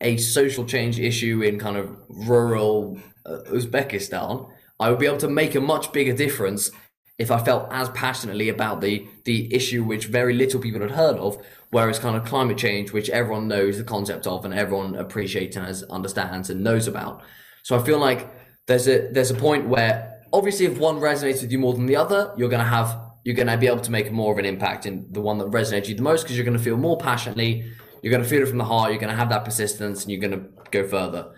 [0.00, 4.50] a social change issue in kind of rural Uzbekistan,
[4.80, 6.70] I would be able to make a much bigger difference
[7.18, 11.16] if I felt as passionately about the the issue which very little people had heard
[11.16, 11.36] of,
[11.70, 15.66] whereas kind of climate change, which everyone knows the concept of and everyone appreciates and
[15.66, 17.22] has, understands and knows about.
[17.64, 18.30] So I feel like
[18.66, 21.96] there's a there's a point where obviously if one resonates with you more than the
[21.96, 25.06] other, you're gonna have you're gonna be able to make more of an impact in
[25.10, 27.68] the one that resonates with you the most because you're gonna feel more passionately,
[28.02, 30.44] you're gonna feel it from the heart, you're gonna have that persistence, and you're gonna
[30.70, 31.32] go further.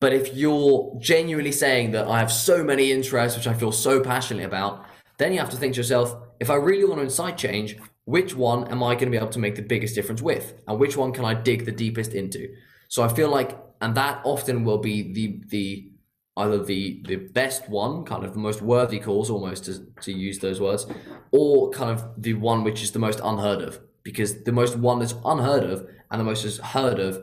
[0.00, 4.00] But if you're genuinely saying that I have so many interests which I feel so
[4.00, 4.84] passionately about,
[5.18, 8.34] then you have to think to yourself, if I really want to incite change, which
[8.34, 10.54] one am I going to be able to make the biggest difference with?
[10.66, 12.54] And which one can I dig the deepest into?
[12.88, 15.92] So I feel like, and that often will be the the
[16.36, 20.38] either the the best one, kind of the most worthy cause, almost to, to use
[20.38, 20.86] those words,
[21.32, 23.80] or kind of the one which is the most unheard of.
[24.04, 27.22] Because the most one that's unheard of and the most is heard of,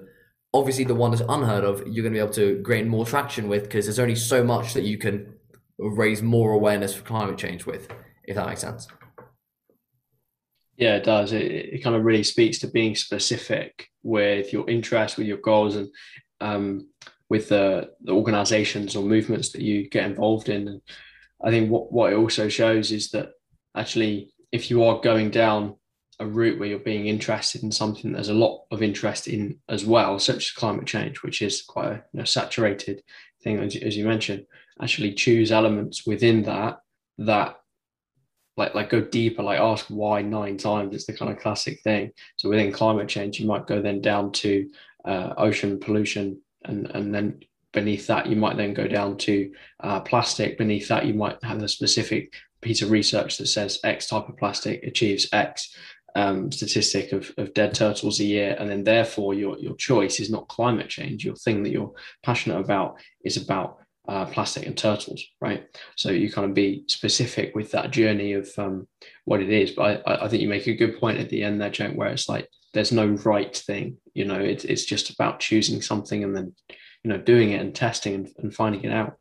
[0.53, 3.47] obviously the one that's unheard of, you're going to be able to gain more traction
[3.47, 5.34] with because there's only so much that you can
[5.77, 7.89] raise more awareness for climate change with,
[8.23, 8.88] if that makes sense.
[10.77, 11.31] Yeah, it does.
[11.31, 15.75] It, it kind of really speaks to being specific with your interests, with your goals,
[15.75, 15.89] and
[16.41, 16.89] um,
[17.29, 20.67] with the, the organizations or movements that you get involved in.
[20.67, 20.81] And
[21.43, 23.29] I think what, what it also shows is that
[23.75, 25.75] actually, if you are going down
[26.19, 29.85] a route where you're being interested in something there's a lot of interest in as
[29.85, 33.01] well, such as climate change, which is quite a you know, saturated
[33.43, 34.45] thing, as, as you mentioned,
[34.81, 36.79] actually choose elements within that
[37.17, 37.55] that
[38.57, 40.95] like like go deeper like ask why nine times.
[40.95, 42.11] It's the kind of classic thing.
[42.38, 44.69] So within climate change you might go then down to
[45.05, 47.39] uh, ocean pollution and and then
[47.73, 50.57] beneath that you might then go down to uh, plastic.
[50.57, 54.38] Beneath that you might have a specific piece of research that says x type of
[54.38, 55.75] plastic achieves x
[56.15, 58.55] um, statistic of, of dead turtles a year.
[58.57, 61.25] And then therefore your your choice is not climate change.
[61.25, 65.65] Your thing that you're passionate about is about uh, plastic and turtles, right?
[65.95, 68.87] So you kind of be specific with that journey of um,
[69.25, 69.71] what it is.
[69.71, 72.09] But I, I think you make a good point at the end there, Jenk, where
[72.09, 73.97] it's like there's no right thing.
[74.13, 76.53] You know, it, it's just about choosing something and then
[77.03, 79.17] you know doing it and testing and, and finding it out.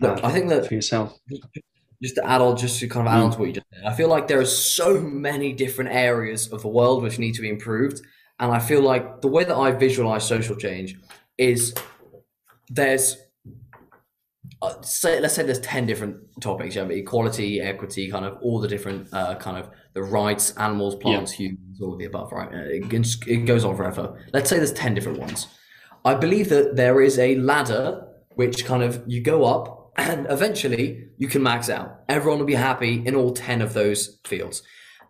[0.00, 1.16] Look, I think that for yourself.
[2.02, 3.84] just to add on, just to kind of add on to what you just said,
[3.84, 7.42] I feel like there are so many different areas of the world which need to
[7.42, 8.02] be improved,
[8.40, 10.98] and I feel like the way that I visualize social change
[11.38, 11.74] is
[12.68, 13.16] there's
[14.64, 18.68] uh, say let's say there's 10 different topics have equality equity kind of all the
[18.68, 22.48] different uh, kind of the rights animals plants humans all of the above right?
[22.52, 24.18] Uh, it, it goes on forever.
[24.32, 25.46] Let's say there's 10 different ones.
[26.04, 31.08] I believe that there is a ladder which kind of you go up and eventually
[31.16, 32.00] you can max out.
[32.08, 34.62] Everyone will be happy in all 10 of those fields.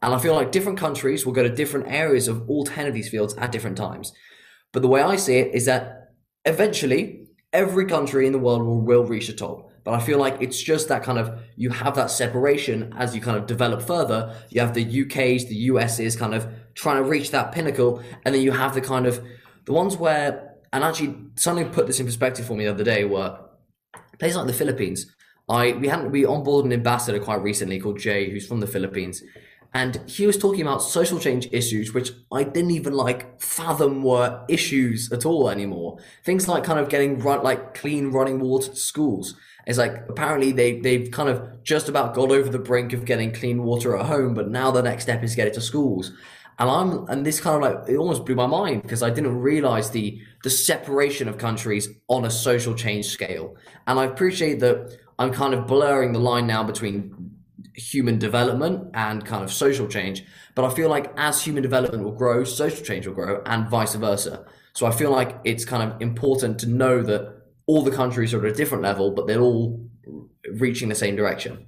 [0.03, 2.95] And I feel like different countries will go to different areas of all 10 of
[2.95, 4.13] these fields at different times.
[4.73, 6.13] But the way I see it is that
[6.45, 7.24] eventually
[7.55, 9.71] every country in the world will, will reach the top.
[9.85, 13.21] But I feel like it's just that kind of you have that separation as you
[13.21, 14.35] kind of develop further.
[14.51, 18.43] You have the UK's, the US's kind of trying to reach that pinnacle, and then
[18.43, 19.25] you have the kind of
[19.67, 23.05] the ones where and actually something put this in perspective for me the other day
[23.05, 23.39] were
[24.19, 25.07] places like the Philippines.
[25.49, 29.23] I we hadn't we onboarded an ambassador quite recently called Jay, who's from the Philippines,
[29.75, 34.45] and he was talking about social change issues, which I didn't even like fathom were
[34.49, 35.99] issues at all anymore.
[36.25, 39.35] Things like kind of getting run like clean running water to schools.
[39.67, 43.33] It's like apparently they they've kind of just about got over the brink of getting
[43.33, 46.13] clean water at home, but now the next step is get it to schools.
[46.61, 49.41] And I'm and this kind of like it almost blew my mind because I didn't
[49.41, 53.57] realize the the separation of countries on a social change scale.
[53.89, 57.24] And I appreciate that I'm kind of blurring the line now between
[57.75, 60.25] human development and kind of social change.
[60.55, 63.95] But I feel like as human development will grow, social change will grow, and vice
[63.95, 64.45] versa.
[64.75, 68.45] So I feel like it's kind of important to know that all the countries are
[68.45, 69.89] at a different level, but they're all
[70.55, 71.67] reaching the same direction.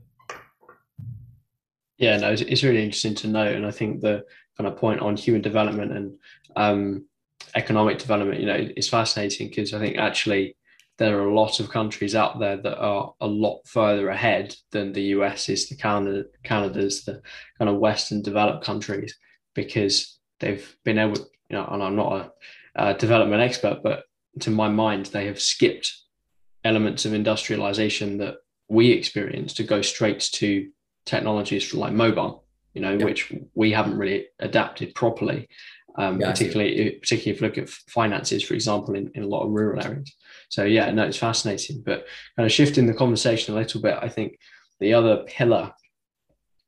[1.99, 4.25] Yeah, no, it's, really interesting to know, and I think the
[4.57, 6.19] kind of point on human development and
[6.55, 7.07] um,
[7.55, 10.57] economic development, you know, is fascinating because I think actually
[10.99, 14.93] there are a lot of countries out there that are a lot further ahead than
[14.93, 17.21] the US is, the Canada, Canada's, the
[17.59, 19.17] kind of Western developed countries,
[19.55, 22.33] because they've been able, you know, and I'm not
[22.77, 24.05] a, a development expert, but
[24.41, 25.95] to my mind, they have skipped
[26.65, 28.37] elements of industrialization that
[28.69, 30.69] we experience to go straight to
[31.05, 35.49] technologies like mobile, you know, which we haven't really adapted properly.
[35.99, 39.45] Um, yeah, particularly, particularly if you look at finances, for example, in, in a lot
[39.45, 40.15] of rural areas.
[40.51, 41.83] So yeah, no, it's fascinating.
[41.83, 42.07] But
[42.37, 44.39] kind of shifting the conversation a little bit, I think
[44.79, 45.73] the other pillar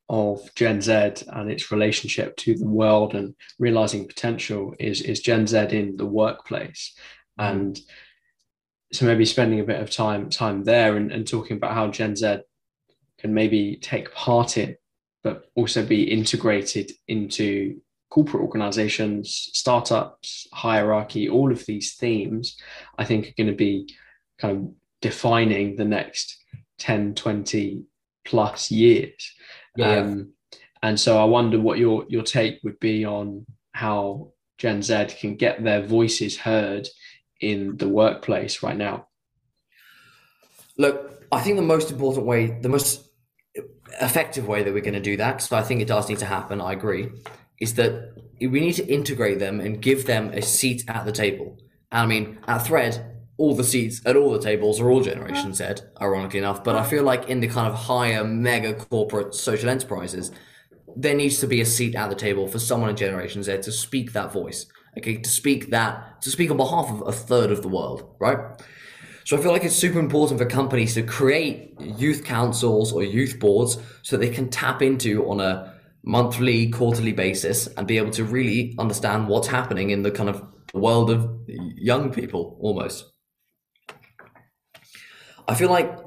[0.09, 0.93] of Gen Z
[1.29, 6.07] and its relationship to the world and realizing potential is is Gen Z in the
[6.07, 6.95] workplace.
[7.39, 7.51] Mm.
[7.51, 7.81] And
[8.95, 12.17] so maybe spending a bit of time time there and, and talking about how Gen
[12.17, 12.39] Z
[13.19, 14.77] can maybe take part in,
[15.23, 22.57] but also be integrated into corporate organizations, startups, hierarchy, all of these themes,
[22.99, 23.95] I think are going to be
[24.39, 26.43] kind of defining the next
[26.79, 27.85] 10, 20
[28.25, 29.35] plus years.
[29.77, 29.99] Yeah.
[29.99, 30.33] Um,
[30.83, 35.37] and so I wonder what your your take would be on how Gen Z can
[35.37, 36.89] get their voices heard
[37.41, 39.07] in the workplace right now.
[40.77, 43.09] Look, I think the most important way, the most
[44.01, 46.27] effective way that we're going to do that, because I think it does need to
[46.27, 47.09] happen, I agree,
[47.61, 51.59] is that we need to integrate them and give them a seat at the table.
[51.91, 55.55] And I mean, at Thred, all the seats at all the tables are all Generation
[55.55, 55.65] Z,
[56.01, 56.63] ironically enough.
[56.63, 60.31] But I feel like in the kind of higher mega corporate social enterprises,
[60.97, 63.73] there needs to be a seat at the table for someone in Generation Z to
[63.73, 64.67] speak that voice.
[64.97, 68.39] Okay, to speak that, to speak on behalf of a third of the world, right?
[69.25, 73.39] So I feel like it's super important for companies to create youth councils or youth
[73.39, 78.25] boards so they can tap into on a monthly, quarterly basis and be able to
[78.25, 83.13] really understand what's happening in the kind of world of young people almost.
[85.47, 85.99] I feel like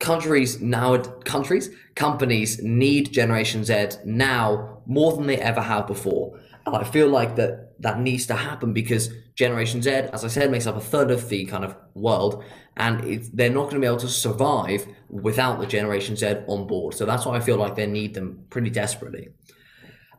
[0.00, 6.40] countries now countries companies need generation z now more than they ever have before
[6.74, 10.50] and i feel like that that needs to happen because generation z as i said
[10.50, 12.44] makes up a third of the kind of world
[12.76, 16.94] and they're not going to be able to survive without the generation z on board
[16.94, 19.28] so that's why i feel like they need them pretty desperately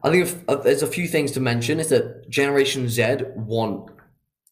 [0.04, 1.80] I think if, uh, there's a few things to mention.
[1.80, 3.92] Is that Generation Z want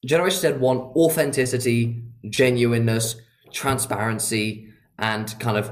[0.05, 3.15] Generation Z want authenticity, genuineness,
[3.51, 5.71] transparency, and kind of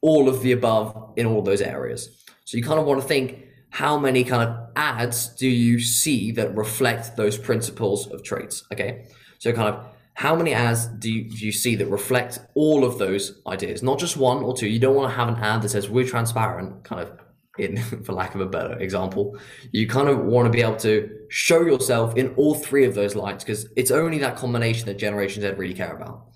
[0.00, 2.24] all of the above in all those areas.
[2.44, 6.32] So you kind of want to think how many kind of ads do you see
[6.32, 8.64] that reflect those principles of traits?
[8.72, 9.06] Okay,
[9.38, 12.98] so kind of how many ads do you, do you see that reflect all of
[12.98, 14.68] those ideas, not just one or two?
[14.68, 17.12] You don't want to have an ad that says we're transparent, kind of
[17.58, 19.38] in for lack of a better example
[19.72, 23.14] you kind of want to be able to show yourself in all three of those
[23.14, 26.26] lights because it's only that combination that generation z really care about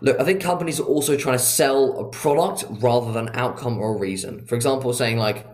[0.00, 3.98] look i think companies are also trying to sell a product rather than outcome or
[3.98, 5.46] reason for example saying like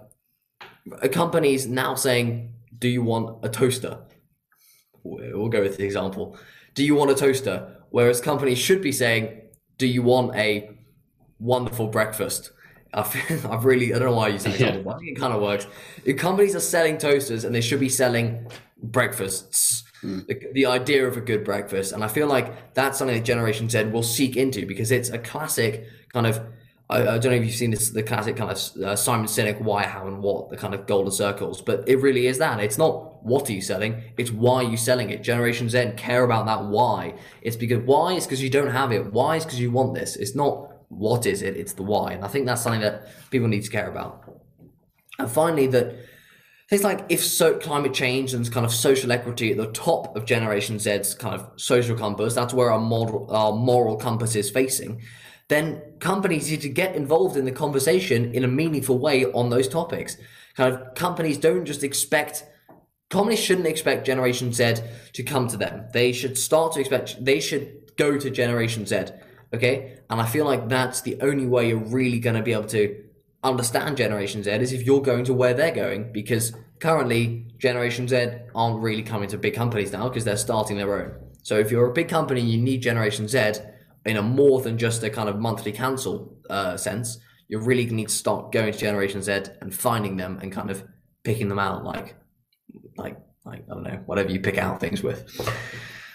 [1.03, 3.99] a company's now saying do you want a toaster
[5.03, 6.37] we'll go with the example
[6.75, 9.41] do you want a toaster whereas companies should be saying
[9.79, 10.71] do you want a
[11.39, 12.51] wonderful breakfast
[12.95, 14.79] I feel, I've really, I don't know why you say yeah.
[14.79, 15.67] but I think it kind of works.
[16.05, 18.47] If companies are selling toasters and they should be selling
[18.83, 20.27] breakfasts, mm.
[20.27, 21.93] the, the, idea of a good breakfast.
[21.93, 25.19] And I feel like that's something that Generation Z will seek into because it's a
[25.19, 26.41] classic kind of
[26.89, 29.61] I, I, don't know if you've seen this, the classic kind of uh, Simon Sinek
[29.61, 32.61] why, how, and what, the kind of golden circles, but it really is that.
[32.61, 35.23] It's not what are you selling, it's why are you selling it.
[35.23, 37.15] Generation Z care about that why.
[37.43, 39.13] It's because why is because you don't have it.
[39.13, 40.15] Why is because you want this.
[40.15, 42.13] It's not what is it, it's the why.
[42.13, 44.23] And I think that's something that people need to care about.
[45.19, 45.97] And finally, that
[46.71, 50.25] things like if so climate change and kind of social equity at the top of
[50.25, 55.03] Generation Z's kind of social compass, that's where our moral, our moral compass is facing
[55.49, 59.69] then companies need to get involved in the conversation in a meaningful way on those
[59.69, 60.17] topics.
[60.57, 62.45] Kind of companies don't just expect
[63.11, 64.77] companies shouldn't expect Generation Z
[65.13, 65.87] to come to them.
[65.93, 69.07] They should start to expect they should go to Generation Z.
[69.55, 69.99] Okay?
[70.11, 73.05] And I feel like that's the only way you're really gonna be able to
[73.45, 78.29] understand Generation Z is if you're going to where they're going because currently Generation Z
[78.55, 81.13] aren't really coming to big companies now because they're starting their own.
[81.43, 83.61] So if you're a big company, you need Generation Z
[84.07, 88.09] in a more than just a kind of monthly council uh, sense, you really need
[88.09, 90.85] to start going to Generation Z and finding them and kind of
[91.25, 92.17] picking them out, like,
[92.97, 95.25] like, like I don't know, whatever you pick out things with.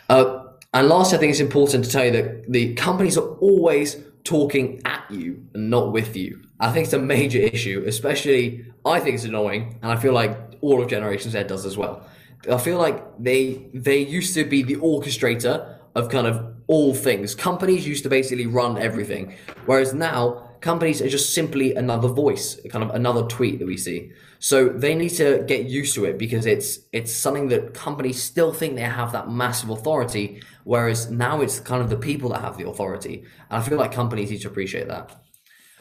[0.09, 3.97] Uh, and last, I think it's important to tell you that the companies are always
[4.23, 6.41] talking at you and not with you.
[6.59, 10.37] I think it's a major issue, especially I think it's annoying, and I feel like
[10.61, 12.05] all of Generation Z does as well.
[12.49, 17.35] I feel like they they used to be the orchestrator of kind of all things.
[17.35, 22.81] Companies used to basically run everything, whereas now companies are just simply another voice, kind
[22.81, 24.11] of another tweet that we see.
[24.39, 28.53] So they need to get used to it because it's it's something that companies still
[28.53, 32.57] think they have that massive authority, whereas now it's kind of the people that have
[32.57, 33.25] the authority.
[33.49, 35.11] And I feel like companies need to appreciate that.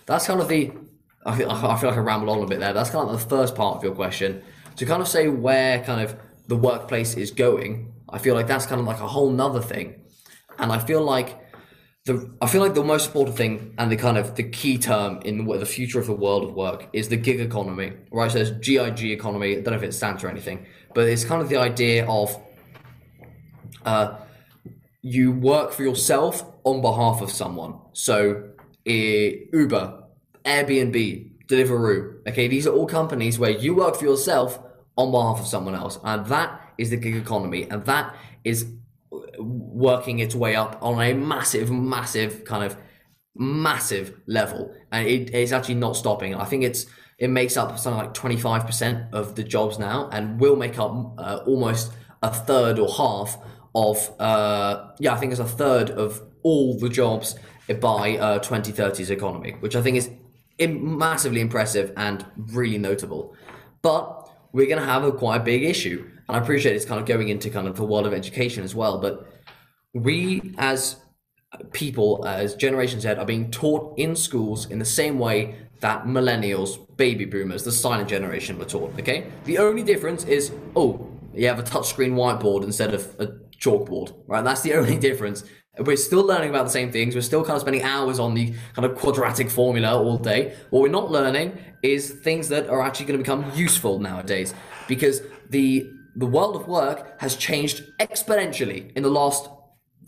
[0.07, 0.73] That's kind of the
[1.25, 2.73] I feel, I feel like I rambled on a bit there.
[2.73, 4.43] That's kind of the first part of your question.
[4.77, 6.17] To kind of say where kind of
[6.49, 10.00] the workplace is going, I feel like that's kind of like a whole nother thing.
[10.61, 11.39] And I feel like
[12.07, 15.21] the I feel like the most important thing and the kind of the key term
[15.25, 18.31] in the, future of the world of work is the gig economy, right?
[18.31, 19.53] So it's GIG economy.
[19.53, 22.37] I don't know if it stands for anything, but it's kind of the idea of
[23.85, 24.17] uh,
[25.03, 27.79] you work for yourself on behalf of someone.
[27.93, 28.51] So
[28.89, 30.05] uh, Uber,
[30.45, 32.29] Airbnb, Deliveroo.
[32.29, 34.59] Okay, these are all companies where you work for yourself
[34.97, 38.67] on behalf of someone else, and that is the gig economy, and that is
[39.81, 42.77] working its way up on a massive, massive kind of
[43.35, 46.35] massive level, and it, it's actually not stopping.
[46.35, 46.87] I think it's
[47.19, 50.79] it makes up something like twenty five percent of the jobs now, and will make
[50.79, 53.39] up uh, almost a third or half
[53.75, 57.37] of uh, yeah, I think it's a third of all the jobs
[57.81, 60.11] by uh, 2030's economy, which I think is
[60.59, 63.37] massively impressive and really notable.
[63.83, 67.07] But we're going to have a quite big issue and I appreciate it's kind of
[67.07, 68.99] going into kind of the world of education as well.
[68.99, 69.27] But
[69.95, 70.97] we as
[71.73, 76.79] people, as Generation Z, are being taught in schools in the same way that millennials,
[76.97, 78.93] baby boomers, the silent generation were taught.
[78.99, 83.27] Okay, the only difference is oh, you have a touchscreen whiteboard instead of a
[83.59, 84.43] chalkboard, right?
[84.43, 85.45] That's the only difference.
[85.79, 87.15] We're still learning about the same things.
[87.15, 90.55] We're still kind of spending hours on the kind of quadratic formula all day.
[90.71, 94.53] What we're not learning is things that are actually going to become useful nowadays
[94.89, 99.49] because the the world of work has changed exponentially in the last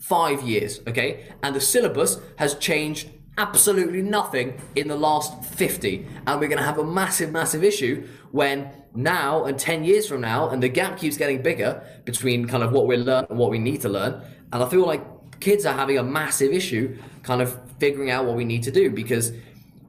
[0.03, 1.25] five years, okay?
[1.41, 6.05] And the syllabus has changed absolutely nothing in the last 50.
[6.27, 10.19] And we're going to have a massive, massive issue when now and 10 years from
[10.19, 13.49] now, and the gap keeps getting bigger between kind of what we learn and what
[13.49, 14.21] we need to learn.
[14.51, 18.35] And I feel like kids are having a massive issue kind of figuring out what
[18.35, 19.31] we need to do because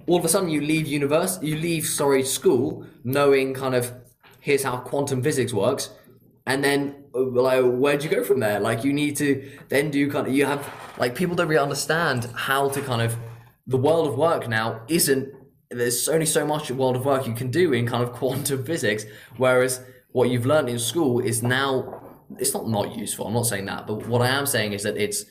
[0.06, 3.92] all of a sudden you leave university, you leave, sorry, school knowing kind of
[4.40, 5.90] here's how quantum physics works
[6.46, 8.60] and then like where'd you go from there?
[8.60, 12.28] Like you need to then do kind of you have like people don't really understand
[12.34, 13.16] how to kind of
[13.66, 15.32] the world of work now isn't
[15.70, 19.04] there's only so much world of work you can do in kind of quantum physics
[19.36, 19.80] whereas
[20.12, 22.00] what you've learned in school is now
[22.38, 24.96] it's not not useful i'm not saying that but what i am saying is that
[24.96, 25.24] it's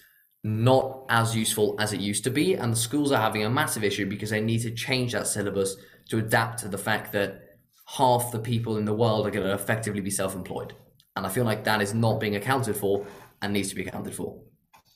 [0.43, 3.83] not as useful as it used to be and the schools are having a massive
[3.83, 5.75] issue because they need to change that syllabus
[6.09, 9.53] to adapt to the fact that half the people in the world are going to
[9.53, 10.73] effectively be self-employed
[11.15, 13.05] and I feel like that is not being accounted for
[13.41, 14.39] and needs to be accounted for.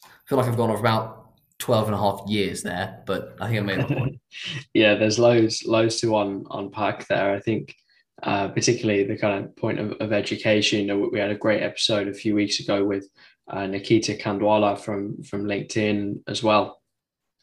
[0.03, 1.27] I feel like I've gone off about
[1.59, 4.19] 12 and a half years there, but I think I made a point.
[4.73, 7.33] yeah, there's loads, loads to un- unpack there.
[7.33, 7.75] I think,
[8.23, 11.11] uh, particularly the kind of point of, of education.
[11.11, 13.07] We had a great episode a few weeks ago with
[13.49, 16.81] uh, Nikita Kandwala from from LinkedIn as well,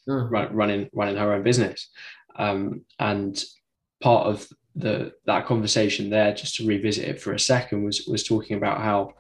[0.09, 0.31] mm.
[0.31, 1.89] run, running running her own business,
[2.37, 3.43] um, and
[4.01, 8.25] part of the that conversation there, just to revisit it for a second, was was
[8.25, 9.13] talking about how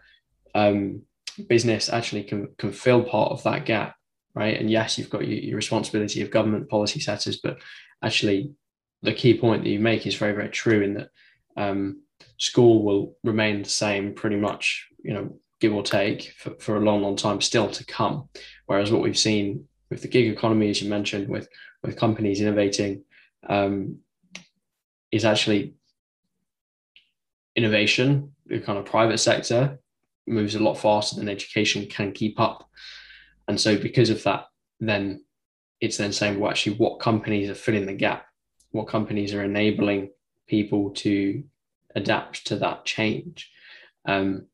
[0.55, 1.03] um,
[1.49, 3.97] business actually can can fill part of that gap
[4.35, 4.59] right?
[4.59, 7.59] And yes, you've got your, your responsibility of government policy setters, but
[8.03, 8.53] actually,
[9.03, 11.11] the key point that you make is very, very true in that
[11.57, 12.01] um,
[12.39, 16.81] school will remain the same pretty much, you know, give or take for, for a
[16.81, 18.29] long, long time still to come.
[18.67, 21.49] Whereas what we've seen with the gig economy, as you mentioned, with
[21.83, 23.05] with companies innovating,
[23.47, 23.99] um,
[25.15, 25.75] is actually
[27.55, 28.33] innovation.
[28.47, 29.79] The kind of private sector
[30.27, 32.69] moves a lot faster than education can keep up,
[33.49, 34.47] and so because of that,
[34.81, 35.25] then
[35.81, 38.27] it's then saying, well, actually, what companies are filling the gap?
[38.71, 40.11] What companies are enabling
[40.47, 41.45] people to
[41.95, 43.51] adapt to that change?
[44.07, 44.47] Um,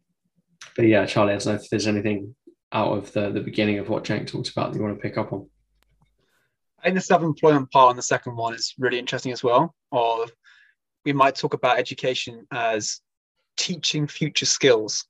[0.76, 2.34] but yeah, Charlie, I don't know if there's anything
[2.72, 5.18] out of the, the beginning of what Jenk talked about that you want to pick
[5.18, 5.48] up on.
[6.78, 9.74] I think the self-employment part on the second one is really interesting as well.
[9.92, 10.30] Of
[11.05, 13.01] we might talk about education as
[13.57, 15.07] teaching future skills,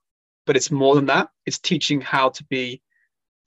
[0.47, 1.29] but it's more than that.
[1.47, 2.83] It's teaching how to be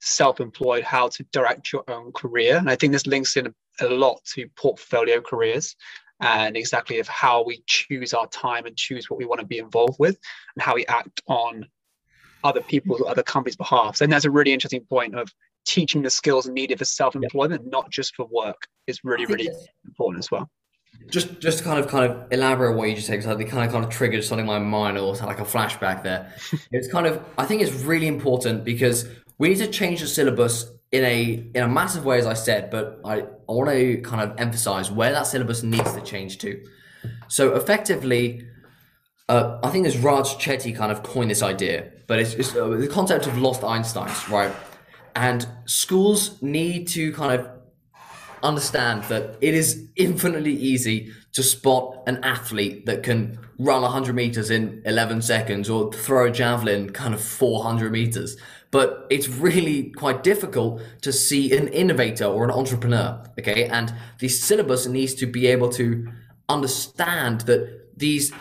[0.00, 2.56] self-employed, how to direct your own career.
[2.56, 5.74] And I think this links in a, lot to portfolio careers
[6.20, 9.58] and exactly of how we choose our time and choose what we want to be
[9.58, 10.16] involved with
[10.54, 11.66] and how we act on
[12.44, 14.00] other people's or other companies' behalf.
[14.00, 15.32] And that's a really interesting point of
[15.64, 17.70] teaching the skills needed for self-employment, yeah.
[17.70, 19.48] not just for work, is really, really
[19.86, 20.50] important as well.
[21.08, 23.64] Just, just to kind of, kind of elaborate what you just said, because it kind
[23.64, 26.32] of, kind of triggered something in my mind, or like a flashback there.
[26.72, 29.06] it's kind of, I think it's really important because
[29.38, 32.70] we need to change the syllabus in a in a massive way, as I said.
[32.70, 36.64] But I, I want to kind of emphasize where that syllabus needs to change to.
[37.28, 38.46] So effectively,
[39.28, 42.68] uh, I think this Raj Chetty kind of coined this idea, but it's, it's uh,
[42.68, 44.52] the concept of lost Einsteins, right?
[45.16, 47.48] And schools need to kind of
[48.44, 54.50] understand that it is infinitely easy to spot an athlete that can run 100 meters
[54.50, 58.36] in 11 seconds or throw a javelin kind of 400 meters.
[58.70, 63.24] But it's really quite difficult to see an innovator or an entrepreneur.
[63.38, 63.66] Okay.
[63.66, 66.08] And the syllabus needs to be able to
[66.48, 68.32] understand that these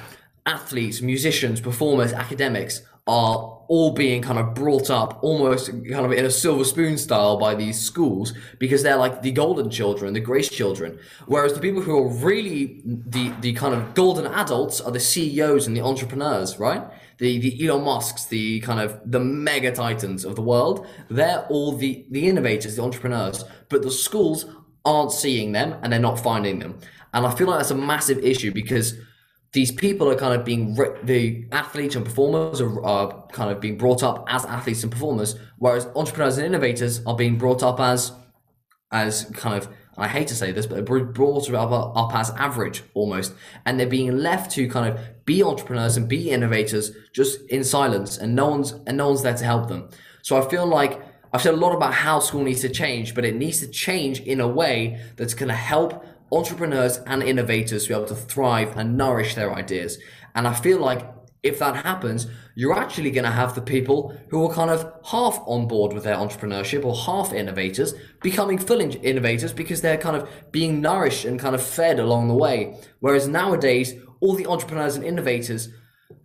[0.45, 6.25] athletes, musicians, performers, academics are all being kind of brought up almost kind of in
[6.25, 10.49] a silver spoon style by these schools because they're like the golden children, the grace
[10.49, 10.97] children.
[11.25, 15.67] Whereas the people who are really the, the kind of golden adults are the CEOs
[15.67, 16.83] and the entrepreneurs, right?
[17.17, 20.87] The, the Elon Musks, the kind of the mega titans of the world.
[21.09, 24.45] They're all the, the innovators, the entrepreneurs, but the schools
[24.85, 26.79] aren't seeing them and they're not finding them.
[27.13, 28.95] And I feel like that's a massive issue because
[29.53, 33.77] these people are kind of being the athletes and performers are, are, kind of being
[33.77, 38.11] brought up as athletes and performers, whereas entrepreneurs and innovators are being brought up as
[38.91, 43.33] as kind of I hate to say this, but brought up, up as average almost,
[43.65, 48.17] and they're being left to kind of be entrepreneurs and be innovators just in silence,
[48.17, 49.89] and no one's and no one's there to help them.
[50.23, 50.99] So I feel like
[51.31, 54.21] I've said a lot about how school needs to change, but it needs to change
[54.21, 56.05] in a way that's going to help
[56.37, 59.97] entrepreneurs and innovators to be able to thrive and nourish their ideas.
[60.35, 61.07] And I feel like
[61.43, 65.41] if that happens, you're actually going to have the people who are kind of half
[65.45, 70.29] on board with their entrepreneurship or half innovators becoming full innovators because they're kind of
[70.51, 72.77] being nourished and kind of fed along the way.
[73.01, 75.69] Whereas nowadays, all the entrepreneurs and innovators,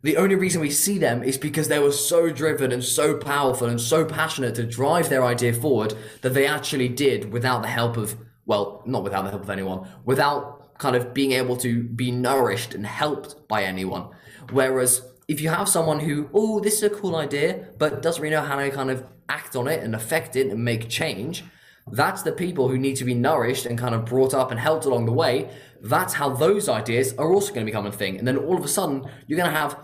[0.02, 3.68] the only reason we see them is because they were so driven and so powerful
[3.68, 7.96] and so passionate to drive their idea forward that they actually did without the help
[7.96, 8.16] of
[8.48, 12.74] well, not without the help of anyone, without kind of being able to be nourished
[12.74, 14.08] and helped by anyone.
[14.50, 18.34] Whereas if you have someone who, oh, this is a cool idea, but doesn't really
[18.34, 21.44] know how to kind of act on it and affect it and make change,
[21.92, 24.86] that's the people who need to be nourished and kind of brought up and helped
[24.86, 25.50] along the way.
[25.82, 28.18] That's how those ideas are also going to become a thing.
[28.18, 29.78] And then all of a sudden, you're going to have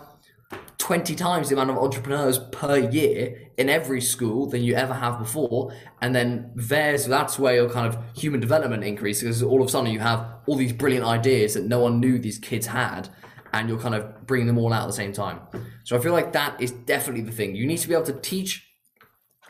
[0.77, 5.17] 20 times the amount of entrepreneurs per year in every school than you ever have
[5.17, 5.73] before.
[6.01, 9.71] And then there's that's where your kind of human development increases because all of a
[9.71, 13.09] sudden you have all these brilliant ideas that no one knew these kids had,
[13.53, 15.39] and you're kind of bringing them all out at the same time.
[15.83, 17.55] So I feel like that is definitely the thing.
[17.55, 18.67] You need to be able to teach,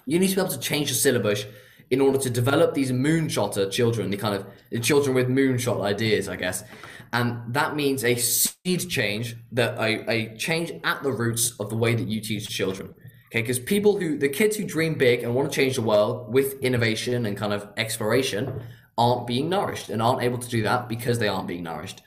[0.05, 1.45] you need to be able to change the syllabus
[1.90, 6.36] in order to develop these moonshotter children, the kind of children with moonshot ideas, I
[6.36, 6.64] guess.
[7.14, 11.78] And that means a seed change that a, a change at the roots of the
[11.78, 12.94] way that you teach children.
[13.28, 16.34] Okay because people who the kids who dream big and want to change the world
[16.34, 18.62] with innovation and kind of exploration
[18.98, 22.02] aren't being nourished and aren't able to do that because they aren't being nourished.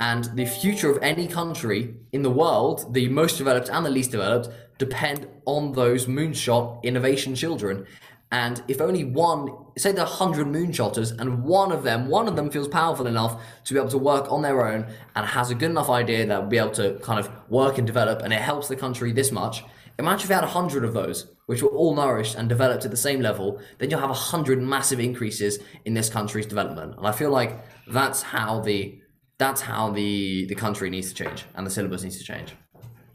[0.00, 4.10] And the future of any country in the world the most developed and the least
[4.10, 7.86] developed depend on those moonshot innovation children
[8.32, 12.34] and if only one, say there are 100 moonshotters, and one of them, one of
[12.34, 15.54] them feels powerful enough to be able to work on their own and has a
[15.54, 18.40] good enough idea that will be able to kind of work and develop, and it
[18.40, 19.62] helps the country this much.
[19.98, 22.96] Imagine if you had 100 of those, which were all nourished and developed at the
[22.96, 26.96] same level, then you'll have 100 massive increases in this country's development.
[26.96, 28.98] And I feel like that's how the
[29.36, 32.54] that's how the the country needs to change and the syllabus needs to change.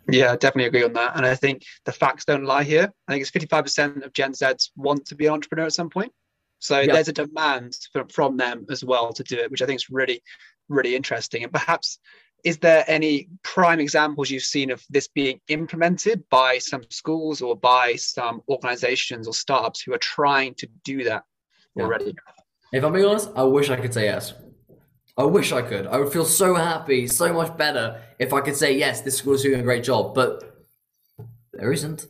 [0.10, 0.96] Yeah, definitely agree on mm.
[0.96, 1.16] that.
[1.16, 2.92] And I think the facts don't lie here.
[3.08, 6.12] I think it's 55% of Gen Zs want to be an entrepreneur at some point.
[6.60, 9.80] So there's a demand from, from them as well to do it, which I think
[9.80, 10.24] is really,
[10.70, 11.44] really interesting.
[11.44, 12.00] And perhaps,
[12.44, 17.56] is there any prime examples you've seen of this being implemented by some schools or
[17.56, 21.24] by some organizations or startups who are trying to do that
[21.76, 21.84] Yeah.
[21.84, 22.16] already?
[22.74, 24.34] If I'm being honest, I wish I could say yes.
[25.18, 25.88] I wish I could.
[25.88, 29.02] I would feel so happy, so much better if I could say yes.
[29.02, 30.66] This school is doing a great job, but
[31.54, 32.06] there isn't,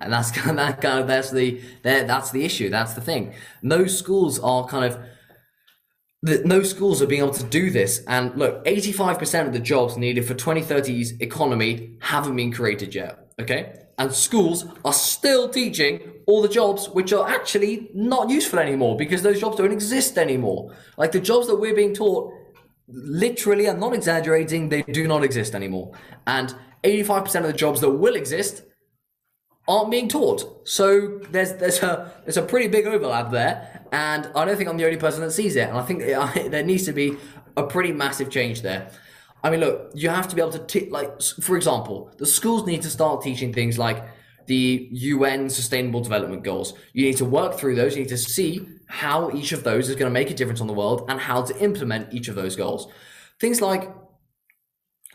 [0.00, 2.68] and that's kind of that kind of that's the that, that's the issue.
[2.68, 3.34] That's the thing.
[3.62, 4.98] No schools are kind of.
[6.22, 10.26] No schools are being able to do this, and look, 85% of the jobs needed
[10.26, 13.32] for 2030's economy haven't been created yet.
[13.40, 18.96] Okay, and schools are still teaching all the jobs which are actually not useful anymore
[18.96, 20.74] because those jobs don't exist anymore.
[20.96, 22.32] Like the jobs that we're being taught,
[22.88, 25.92] literally, I'm not exaggerating, they do not exist anymore.
[26.26, 28.62] And 85% of the jobs that will exist
[29.66, 30.66] aren't being taught.
[30.66, 34.78] So there's there's a there's a pretty big overlap there, and I don't think I'm
[34.78, 35.68] the only person that sees it.
[35.68, 36.00] And I think
[36.50, 37.16] there needs to be
[37.56, 38.90] a pretty massive change there.
[39.44, 42.66] I mean, look, you have to be able to t- like, for example, the schools
[42.66, 44.04] need to start teaching things like
[44.46, 46.74] the UN Sustainable Development Goals.
[46.92, 47.94] You need to work through those.
[47.94, 50.66] You need to see how each of those is going to make a difference on
[50.66, 52.90] the world and how to implement each of those goals.
[53.38, 53.90] Things like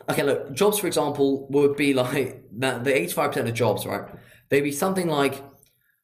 [0.08, 4.04] okay, look, jobs, for example, would be like that the 85% of jobs, right?
[4.48, 5.42] They'd be something like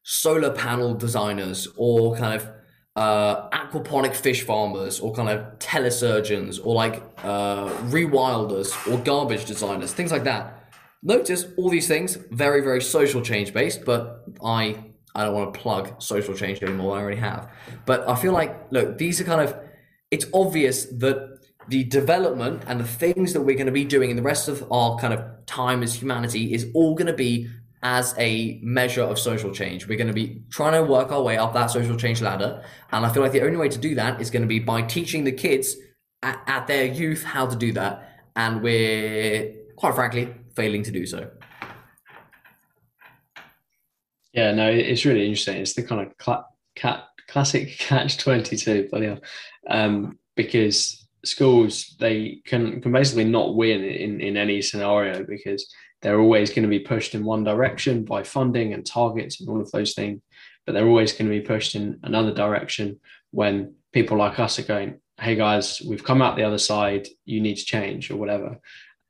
[0.03, 2.49] solar panel designers or kind of
[2.95, 9.93] uh, aquaponic fish farmers or kind of telesurgeons or like uh, rewilders or garbage designers,
[9.93, 10.57] things like that.
[11.03, 15.59] Notice all these things very, very social change based, but I I don't want to
[15.59, 16.97] plug social change anymore.
[16.97, 17.49] I already have.
[17.85, 19.55] But I feel like look, these are kind of
[20.09, 24.15] it's obvious that the development and the things that we're going to be doing in
[24.15, 27.49] the rest of our kind of time as humanity is all going to be
[27.83, 29.87] as a measure of social change.
[29.87, 32.63] We're going to be trying to work our way up that social change ladder.
[32.91, 34.83] And I feel like the only way to do that is going to be by
[34.83, 35.75] teaching the kids
[36.21, 38.19] at, at their youth how to do that.
[38.35, 41.31] And we're, quite frankly, failing to do so.
[44.33, 45.57] Yeah, no, it's really interesting.
[45.57, 49.19] It's the kind of cla- cat, classic catch 22, bloody hell.
[49.69, 55.71] Um, because schools, they can, can basically not win in, in any scenario because
[56.01, 59.61] they're always going to be pushed in one direction by funding and targets and all
[59.61, 60.21] of those things.
[60.65, 62.99] But they're always going to be pushed in another direction
[63.31, 67.41] when people like us are going, hey guys, we've come out the other side, you
[67.41, 68.59] need to change or whatever.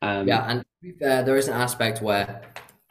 [0.01, 2.41] Um, Yeah, and to be fair, there is an aspect where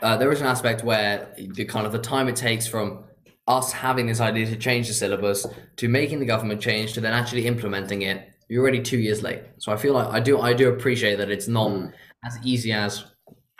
[0.02, 3.04] uh, there is an aspect where the kind of the time it takes from
[3.46, 5.46] us having this idea to change the syllabus
[5.76, 9.42] to making the government change to then actually implementing it, you're already two years late.
[9.58, 11.92] So I feel like I do I do appreciate that it's not
[12.24, 13.04] as easy as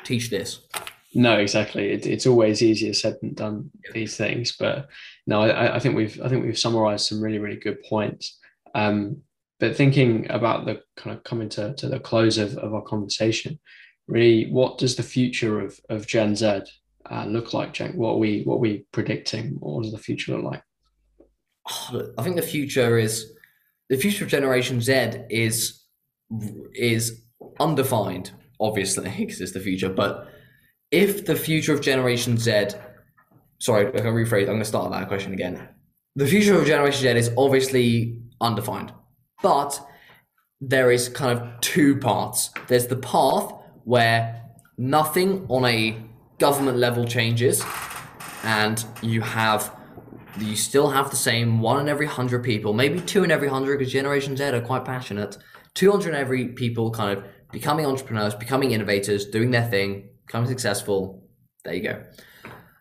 [0.05, 0.61] teach this.
[1.15, 1.91] No, exactly.
[1.91, 3.71] It, it's always easier said than done.
[3.93, 4.89] These things, but
[5.27, 8.39] no, I, I think we've I think we've summarised some really really good points.
[8.75, 9.23] Um,
[9.59, 13.59] but thinking about the kind of coming to, to the close of, of our conversation,
[14.11, 16.63] really, what does the future of, of Gen Z
[17.11, 17.95] uh, look like, Jenk?
[17.95, 19.57] What are we what are we predicting?
[19.61, 20.63] What does the future look like?
[22.19, 23.33] I think the future is
[23.89, 25.85] the future of Generation Z is
[26.75, 27.23] is
[27.59, 29.89] undefined, obviously, because it's the future.
[29.89, 30.29] But
[30.91, 32.71] if the future of Generation Z,
[33.59, 34.43] sorry, I can rephrase.
[34.43, 35.69] I'm going to start that question again.
[36.17, 38.93] The future of Generation Z is obviously undefined,
[39.43, 39.81] but
[40.61, 42.51] there is kind of two parts.
[42.67, 43.53] There's the path
[43.85, 44.43] where
[44.79, 45.97] nothing on a
[46.39, 47.63] government level changes,
[48.45, 49.77] and you have
[50.39, 53.79] you still have the same one in every hundred people, maybe two in every hundred,
[53.79, 55.37] because Generation Z are quite passionate.
[55.75, 60.49] Two hundred in every people kind of becoming entrepreneurs, becoming innovators, doing their thing, becoming
[60.49, 61.29] successful.
[61.65, 62.05] There you go.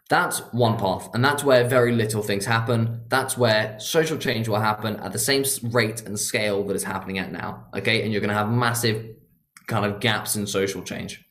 [0.10, 3.02] That's one path, and that's where very little things happen.
[3.10, 7.20] That's where social change will happen at the same rate and scale that is happening
[7.20, 7.68] at now.
[7.76, 9.06] Okay, and you're going to have massive
[9.70, 11.24] kind of gaps in social change.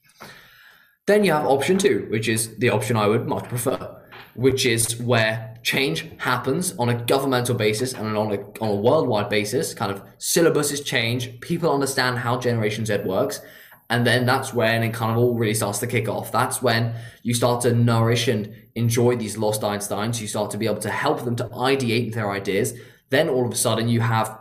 [1.07, 3.78] Then you have option two, which is the option I would much prefer,
[4.34, 9.28] which is where change happens on a governmental basis and on a, on a worldwide
[9.28, 9.74] basis.
[9.74, 13.41] Kind of syllabuses change, people understand how Generation Z works,
[13.91, 16.30] and then that's when it kind of all really starts to kick off.
[16.30, 20.20] That's when you start to nourish and enjoy these lost Einsteins.
[20.20, 22.74] You start to be able to help them to ideate their ideas.
[23.09, 24.39] Then all of a sudden you have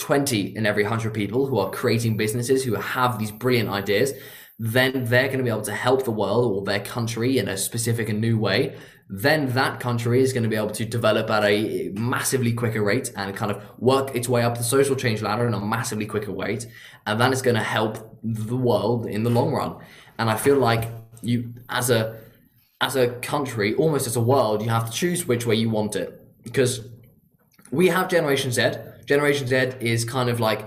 [0.00, 4.12] 20 in every 100 people who are creating businesses who have these brilliant ideas.
[4.62, 7.56] then they're going to be able to help the world or their country in a
[7.56, 8.76] specific and new way.
[9.08, 13.10] Then that country is going to be able to develop at a massively quicker rate
[13.16, 16.32] and kind of work its way up the social change ladder in a massively quicker
[16.32, 16.66] rate.
[17.06, 19.72] And that is going to help the world in the long run.
[20.18, 20.90] And i feel like
[21.22, 22.00] you as a
[22.82, 25.96] as a country almost as a world you have to choose which way you want
[25.96, 26.08] it.
[26.42, 26.72] Because
[27.70, 28.62] we have generation z
[29.12, 29.56] generation z
[29.92, 30.60] is kind of like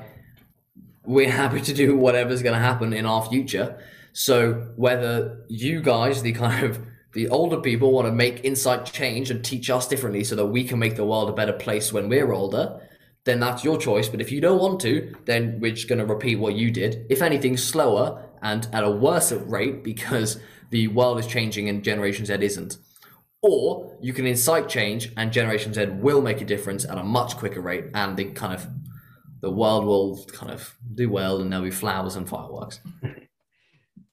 [1.06, 3.68] we're happy to do whatever's going to happen in our future
[4.14, 4.36] so
[4.76, 6.80] whether you guys the kind of
[7.14, 10.64] the older people want to make insight change and teach us differently so that we
[10.64, 12.82] can make the world a better place when we're older,
[13.24, 14.10] then that's your choice.
[14.10, 17.06] But if you don't want to, then we're just going to repeat what you did.
[17.10, 20.40] If anything, slower and at a worse rate because
[20.72, 22.78] the world is changing and Generation Z isn't.
[23.44, 27.36] Or you can incite change and Generation Z will make a difference at a much
[27.36, 28.68] quicker rate and the kind of
[29.42, 32.80] the world will kind of do well and there'll be flowers and fireworks.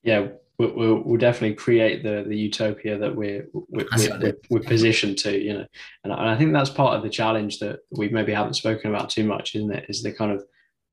[0.02, 0.28] Yeah,
[0.58, 5.52] we'll, we'll, definitely create the the utopia that we're we're, we're, we're, positioned to you
[5.52, 5.66] know.
[6.04, 9.24] And, I think that's part of the challenge that we maybe haven't spoken about too
[9.24, 9.86] much isn't it?
[9.90, 10.42] Is the kind of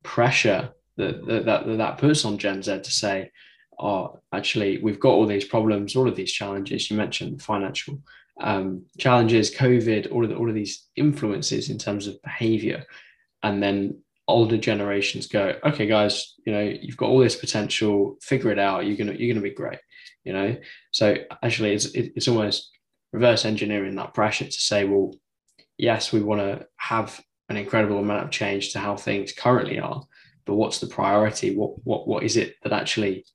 [0.04, 3.32] pressure that that that, that puts on gen z to say
[3.80, 6.90] oh actually we've got all these problems all of these challenges.
[6.90, 8.00] You mentioned financial
[8.40, 12.86] um, challenges covid all of the, all of these influences in terms of behavior
[13.44, 18.52] and then older generations go, okay, guys, you know, you've got all this potential, figure
[18.52, 18.86] it out.
[18.86, 19.80] You're gonna you're gonna be great,
[20.24, 20.58] you know.
[20.92, 22.70] So actually, it's it's almost
[23.14, 25.14] reverse engineering that pressure to say, well,
[25.78, 30.04] yes, we want to have an incredible amount of change to how things currently are,
[30.46, 31.56] but what's the priority?
[31.56, 33.26] What what what is it that actually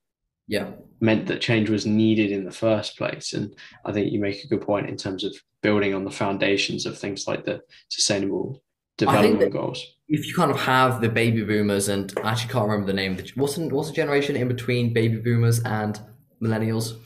[0.49, 0.71] yeah
[1.01, 3.33] meant that change was needed in the first place?
[3.33, 6.87] And I think you make a good point in terms of building on the foundations
[6.87, 8.63] of things like the sustainable
[8.99, 12.87] development goals if you kind of have the baby boomers and I actually can't remember
[12.87, 13.19] the name.
[13.35, 15.99] What's the, what's the generation in between baby boomers and
[16.43, 16.99] millennials?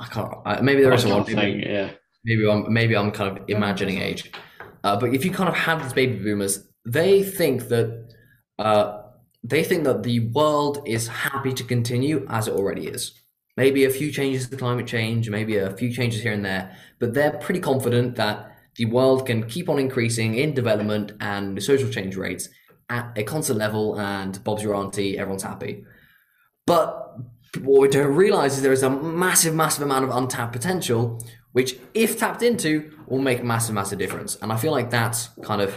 [0.00, 0.32] I can't.
[0.46, 1.24] I, maybe there is one.
[1.34, 1.90] Maybe, yeah.
[2.24, 4.32] Maybe I'm maybe I'm kind of imagining age.
[4.82, 8.14] Uh, but if you kind of have these baby boomers, they think that
[8.58, 9.01] uh,
[9.42, 13.12] they think that the world is happy to continue as it already is.
[13.56, 17.12] Maybe a few changes to climate change, maybe a few changes here and there, but
[17.12, 22.16] they're pretty confident that the world can keep on increasing in development and social change
[22.16, 22.48] rates
[22.88, 25.84] at a constant level, and Bob's your auntie, everyone's happy.
[26.66, 27.16] But
[27.60, 31.22] what we don't realize is there is a massive, massive amount of untapped potential,
[31.52, 34.36] which, if tapped into, will make a massive, massive difference.
[34.36, 35.74] And I feel like that's kind of,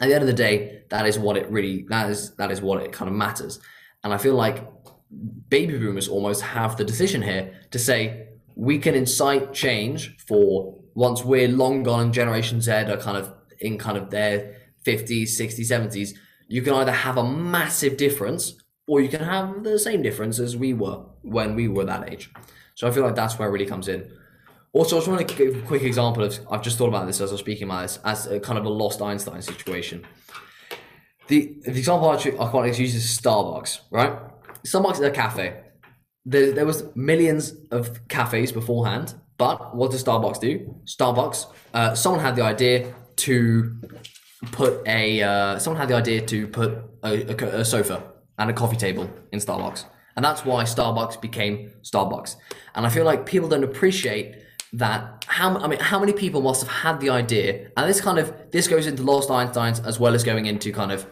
[0.00, 2.60] at the end of the day, that is what it really, that is, that is
[2.60, 3.60] what it kind of matters.
[4.04, 4.64] And I feel like
[5.48, 11.24] baby boomers almost have the decision here to say, we can incite change for once
[11.24, 15.60] we're long gone and Generation Z are kind of in kind of their 50s, 60s,
[15.60, 16.14] 70s,
[16.48, 18.54] you can either have a massive difference
[18.86, 22.30] or you can have the same difference as we were when we were that age.
[22.74, 24.10] So I feel like that's where it really comes in.
[24.72, 27.20] Also, I just want to give a quick example of I've just thought about this
[27.20, 30.06] as I was speaking about this as a kind of a lost Einstein situation.
[31.28, 34.12] The, the example I, I quite use is Starbucks, right?
[34.66, 35.60] Starbucks is a cafe.
[36.24, 40.74] There, there was millions of cafes beforehand but what does Starbucks do?
[40.84, 43.80] Starbucks, uh, someone had the idea to
[44.50, 48.02] put a uh, someone had the idea to put a, a, a, sofa
[48.38, 49.84] and a coffee table in Starbucks,
[50.16, 52.36] and that's why Starbucks became Starbucks.
[52.74, 54.42] And I feel like people don't appreciate
[54.72, 55.24] that.
[55.26, 57.70] How I mean, how many people must have had the idea?
[57.76, 60.92] And this kind of this goes into Lost Einsteins as well as going into kind
[60.92, 61.06] of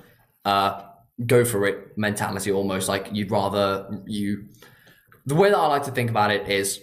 [0.45, 0.83] uh,
[1.25, 4.47] go for it mentality, almost like you'd rather you.
[5.25, 6.81] The way that I like to think about it is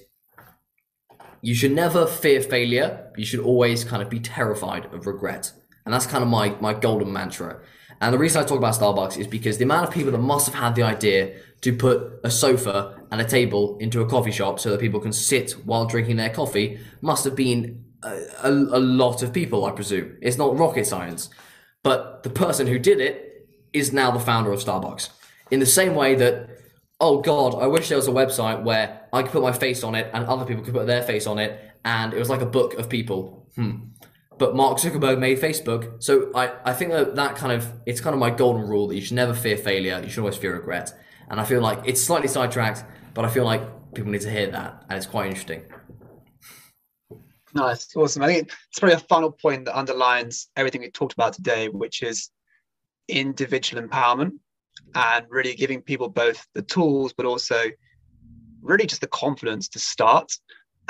[1.41, 3.11] you should never fear failure.
[3.17, 5.51] You should always kind of be terrified of regret.
[5.85, 7.59] And that's kind of my, my golden mantra.
[7.99, 10.45] And the reason I talk about Starbucks is because the amount of people that must
[10.45, 14.59] have had the idea to put a sofa and a table into a coffee shop
[14.59, 18.09] so that people can sit while drinking their coffee must have been a,
[18.43, 20.17] a, a lot of people, I presume.
[20.19, 21.29] It's not rocket science.
[21.83, 25.09] But the person who did it is now the founder of Starbucks.
[25.51, 26.49] In the same way that
[26.99, 29.93] oh god, I wish there was a website where I could put my face on
[29.93, 32.47] it and other people could put their face on it, and it was like a
[32.47, 33.47] book of people.
[33.55, 33.89] Hmm.
[34.39, 38.15] But Mark Zuckerberg made Facebook, so I, I think that that kind of it's kind
[38.15, 40.91] of my golden rule that you should never fear failure, you should always fear regret.
[41.29, 42.83] And I feel like it's slightly sidetracked,
[43.13, 43.61] but I feel like
[43.93, 45.63] people need to hear that, and it's quite interesting.
[47.55, 48.23] Nice, awesome.
[48.23, 52.01] I think it's probably a final point that underlines everything we talked about today, which
[52.01, 52.31] is
[53.07, 54.31] individual empowerment
[54.95, 57.65] and really giving people both the tools, but also
[58.61, 60.31] really just the confidence to start.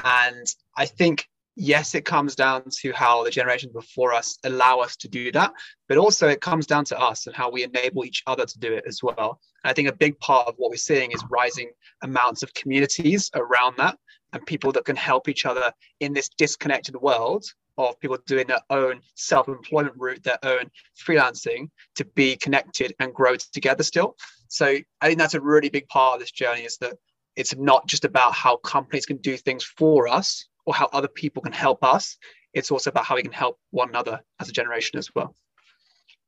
[0.04, 0.48] And
[0.78, 5.08] I think yes, it comes down to how the generations before us allow us to
[5.08, 5.54] do that,
[5.88, 8.74] but also it comes down to us and how we enable each other to do
[8.74, 9.40] it as well.
[9.64, 13.30] And I think a big part of what we're seeing is rising amounts of communities
[13.36, 13.98] around that
[14.34, 17.46] and people that can help each other in this disconnected world
[17.78, 20.70] of people doing their own self-employment route, their own
[21.08, 24.16] freelancing to be connected and grow together still.
[24.48, 26.94] So I think that's a really big part of this journey is that
[27.36, 31.42] it's not just about how companies can do things for us or how other people
[31.42, 32.18] can help us.
[32.54, 35.36] It's also about how we can help one another as a generation as well.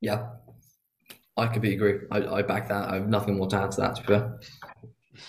[0.02, 0.28] Yeah,
[1.38, 2.08] I completely agree.
[2.12, 2.90] I, I back that.
[2.90, 3.96] I have nothing more to add to that.
[3.96, 4.40] To be fair.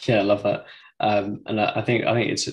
[0.06, 0.66] Yeah, I love that.
[0.98, 2.48] Um, and I think I think it's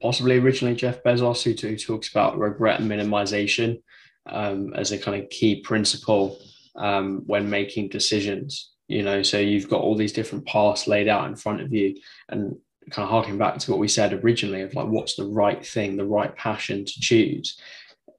[0.00, 3.82] possibly originally Jeff Bezos who, who talks about regret minimization
[4.26, 6.38] um, as a kind of key principle
[6.76, 8.72] um, when making decisions.
[8.88, 11.96] You know, so you've got all these different paths laid out in front of you,
[12.28, 12.56] and
[12.90, 15.96] kind of harking back to what we said originally of like what's the right thing,
[15.96, 17.58] the right passion to choose.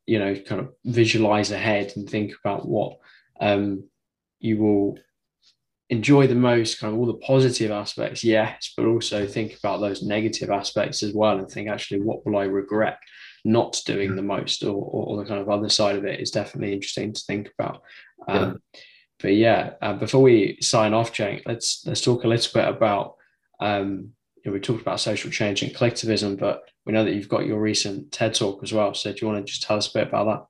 [0.06, 2.98] You know, kind of visualize ahead and think about what
[3.40, 3.84] um,
[4.40, 4.98] you will
[5.90, 10.04] enjoy the most kind of all the positive aspects yes but also think about those
[10.04, 13.00] negative aspects as well and think actually what will i regret
[13.44, 16.74] not doing the most or, or, the kind of other side of it is definitely
[16.74, 17.82] interesting to think about
[18.28, 18.82] um, yeah.
[19.20, 23.16] but yeah uh, before we sign off Jenk, let's let's talk a little bit about
[23.62, 24.12] um,
[24.44, 27.46] you know, we talked about social change and clicktivism but we know that you've got
[27.46, 29.94] your recent ted talk as well so do you want to just tell us a
[29.94, 30.46] bit about that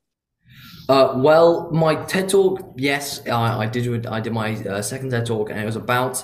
[0.90, 4.08] uh, well, my TED talk, yes, I, I did.
[4.08, 6.24] I did my uh, second TED talk, and it was about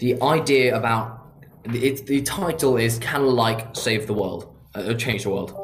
[0.00, 1.28] the idea about
[1.66, 2.06] it.
[2.06, 4.52] The title is "Can Like Save the World?
[4.74, 5.54] Uh, change the world?"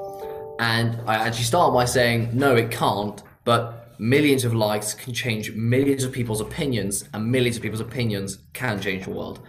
[0.60, 5.52] And I actually start by saying, "No, it can't." But millions of likes can change
[5.52, 9.40] millions of people's opinions, and millions of people's opinions can change the world.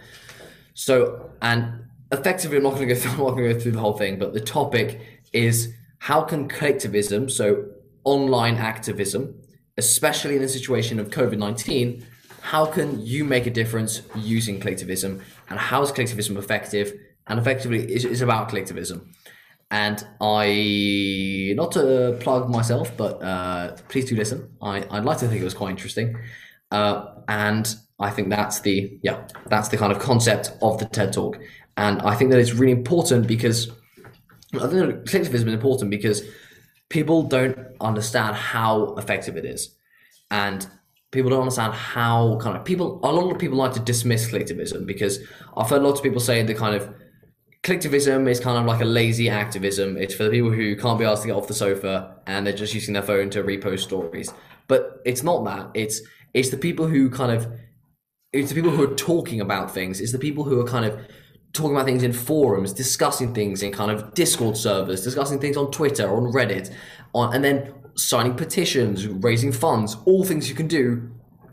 [0.74, 3.10] So, and effectively, I'm not going to go through.
[3.12, 5.00] I'm not going to go through the whole thing, but the topic
[5.32, 7.66] is how can clicktivism, so
[8.04, 9.34] online activism,
[9.76, 12.06] especially in the situation of COVID 19,
[12.40, 15.20] how can you make a difference using clicktivism?
[15.50, 16.94] And how is clicktivism effective?
[17.26, 19.06] And effectively, is about clicktivism.
[19.70, 24.50] And I, not to plug myself, but uh, please do listen.
[24.62, 26.16] I, I'd like to think it was quite interesting.
[26.70, 31.12] Uh, and I think that's the, yeah, that's the kind of concept of the TED
[31.12, 31.38] Talk.
[31.78, 33.70] And I think that it's really important because
[34.54, 36.24] I think that clicktivism is important because
[36.88, 39.76] people don't understand how effective it is.
[40.32, 40.66] And
[41.12, 44.86] people don't understand how kind of people a lot of people like to dismiss clicktivism
[44.86, 45.20] because
[45.56, 46.92] I've heard lots of people say the kind of
[47.62, 49.96] clicktivism is kind of like a lazy activism.
[49.96, 52.52] It's for the people who can't be asked to get off the sofa and they're
[52.52, 54.34] just using their phone to repost stories.
[54.66, 55.70] But it's not that.
[55.74, 56.00] It's
[56.34, 57.46] it's the people who kind of
[58.32, 60.00] it's the people who are talking about things.
[60.00, 60.98] It's the people who are kind of
[61.52, 65.70] talking about things in forums, discussing things in kind of Discord servers, discussing things on
[65.70, 66.72] Twitter, on Reddit,
[67.14, 71.10] on, and then signing petitions, raising funds, all things you can do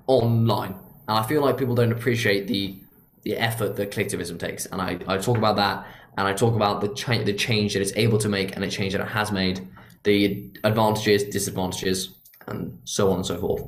[0.08, 0.76] online.
[1.08, 2.82] And I feel like people don't appreciate the
[3.24, 4.68] the effort that clicktivism takes.
[4.68, 5.88] And I, I talk about that,
[6.18, 8.70] and I talk about the cha- the change that it's able to make and the
[8.70, 9.68] change that it has made,
[10.04, 12.16] the advantages, disadvantages,
[12.48, 13.64] and so on and so forth.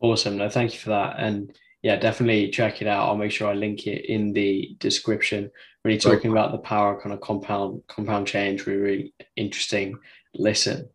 [0.00, 0.38] Awesome.
[0.38, 1.16] No, thank you for that.
[1.18, 1.52] And
[1.82, 3.08] yeah, definitely check it out.
[3.08, 5.50] I'll make sure I link it in the description.
[5.84, 8.66] Really talking about the power kind of compound compound change.
[8.66, 9.98] Really, really interesting
[10.34, 10.88] listen.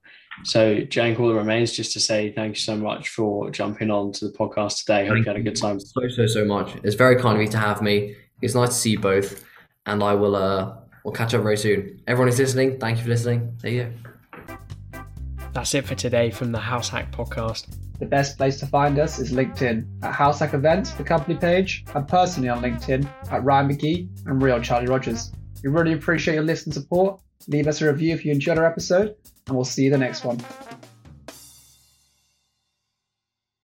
[0.44, 4.12] So, Jenk, all that remains just to say thank you so much for jumping on
[4.14, 5.08] to the podcast today.
[5.08, 5.80] Hope you had a good time.
[5.80, 6.76] So so so much.
[6.84, 8.16] It's very kind of you to have me.
[8.42, 9.46] It's nice to see you both,
[9.86, 12.02] and I will uh we'll catch up very soon.
[12.06, 13.58] Everyone who's listening, thank you for listening.
[13.62, 15.00] There you go.
[15.54, 17.85] That's it for today from the House Hack podcast.
[18.00, 22.08] The best place to find us is LinkedIn at Househack Events, the company page, and
[22.08, 25.32] personally on LinkedIn at Ryan McGee and Real Charlie Rogers.
[25.64, 27.22] We really appreciate your listening support.
[27.48, 29.16] Leave us a review if you enjoyed our episode,
[29.48, 30.40] and we'll see you the next one.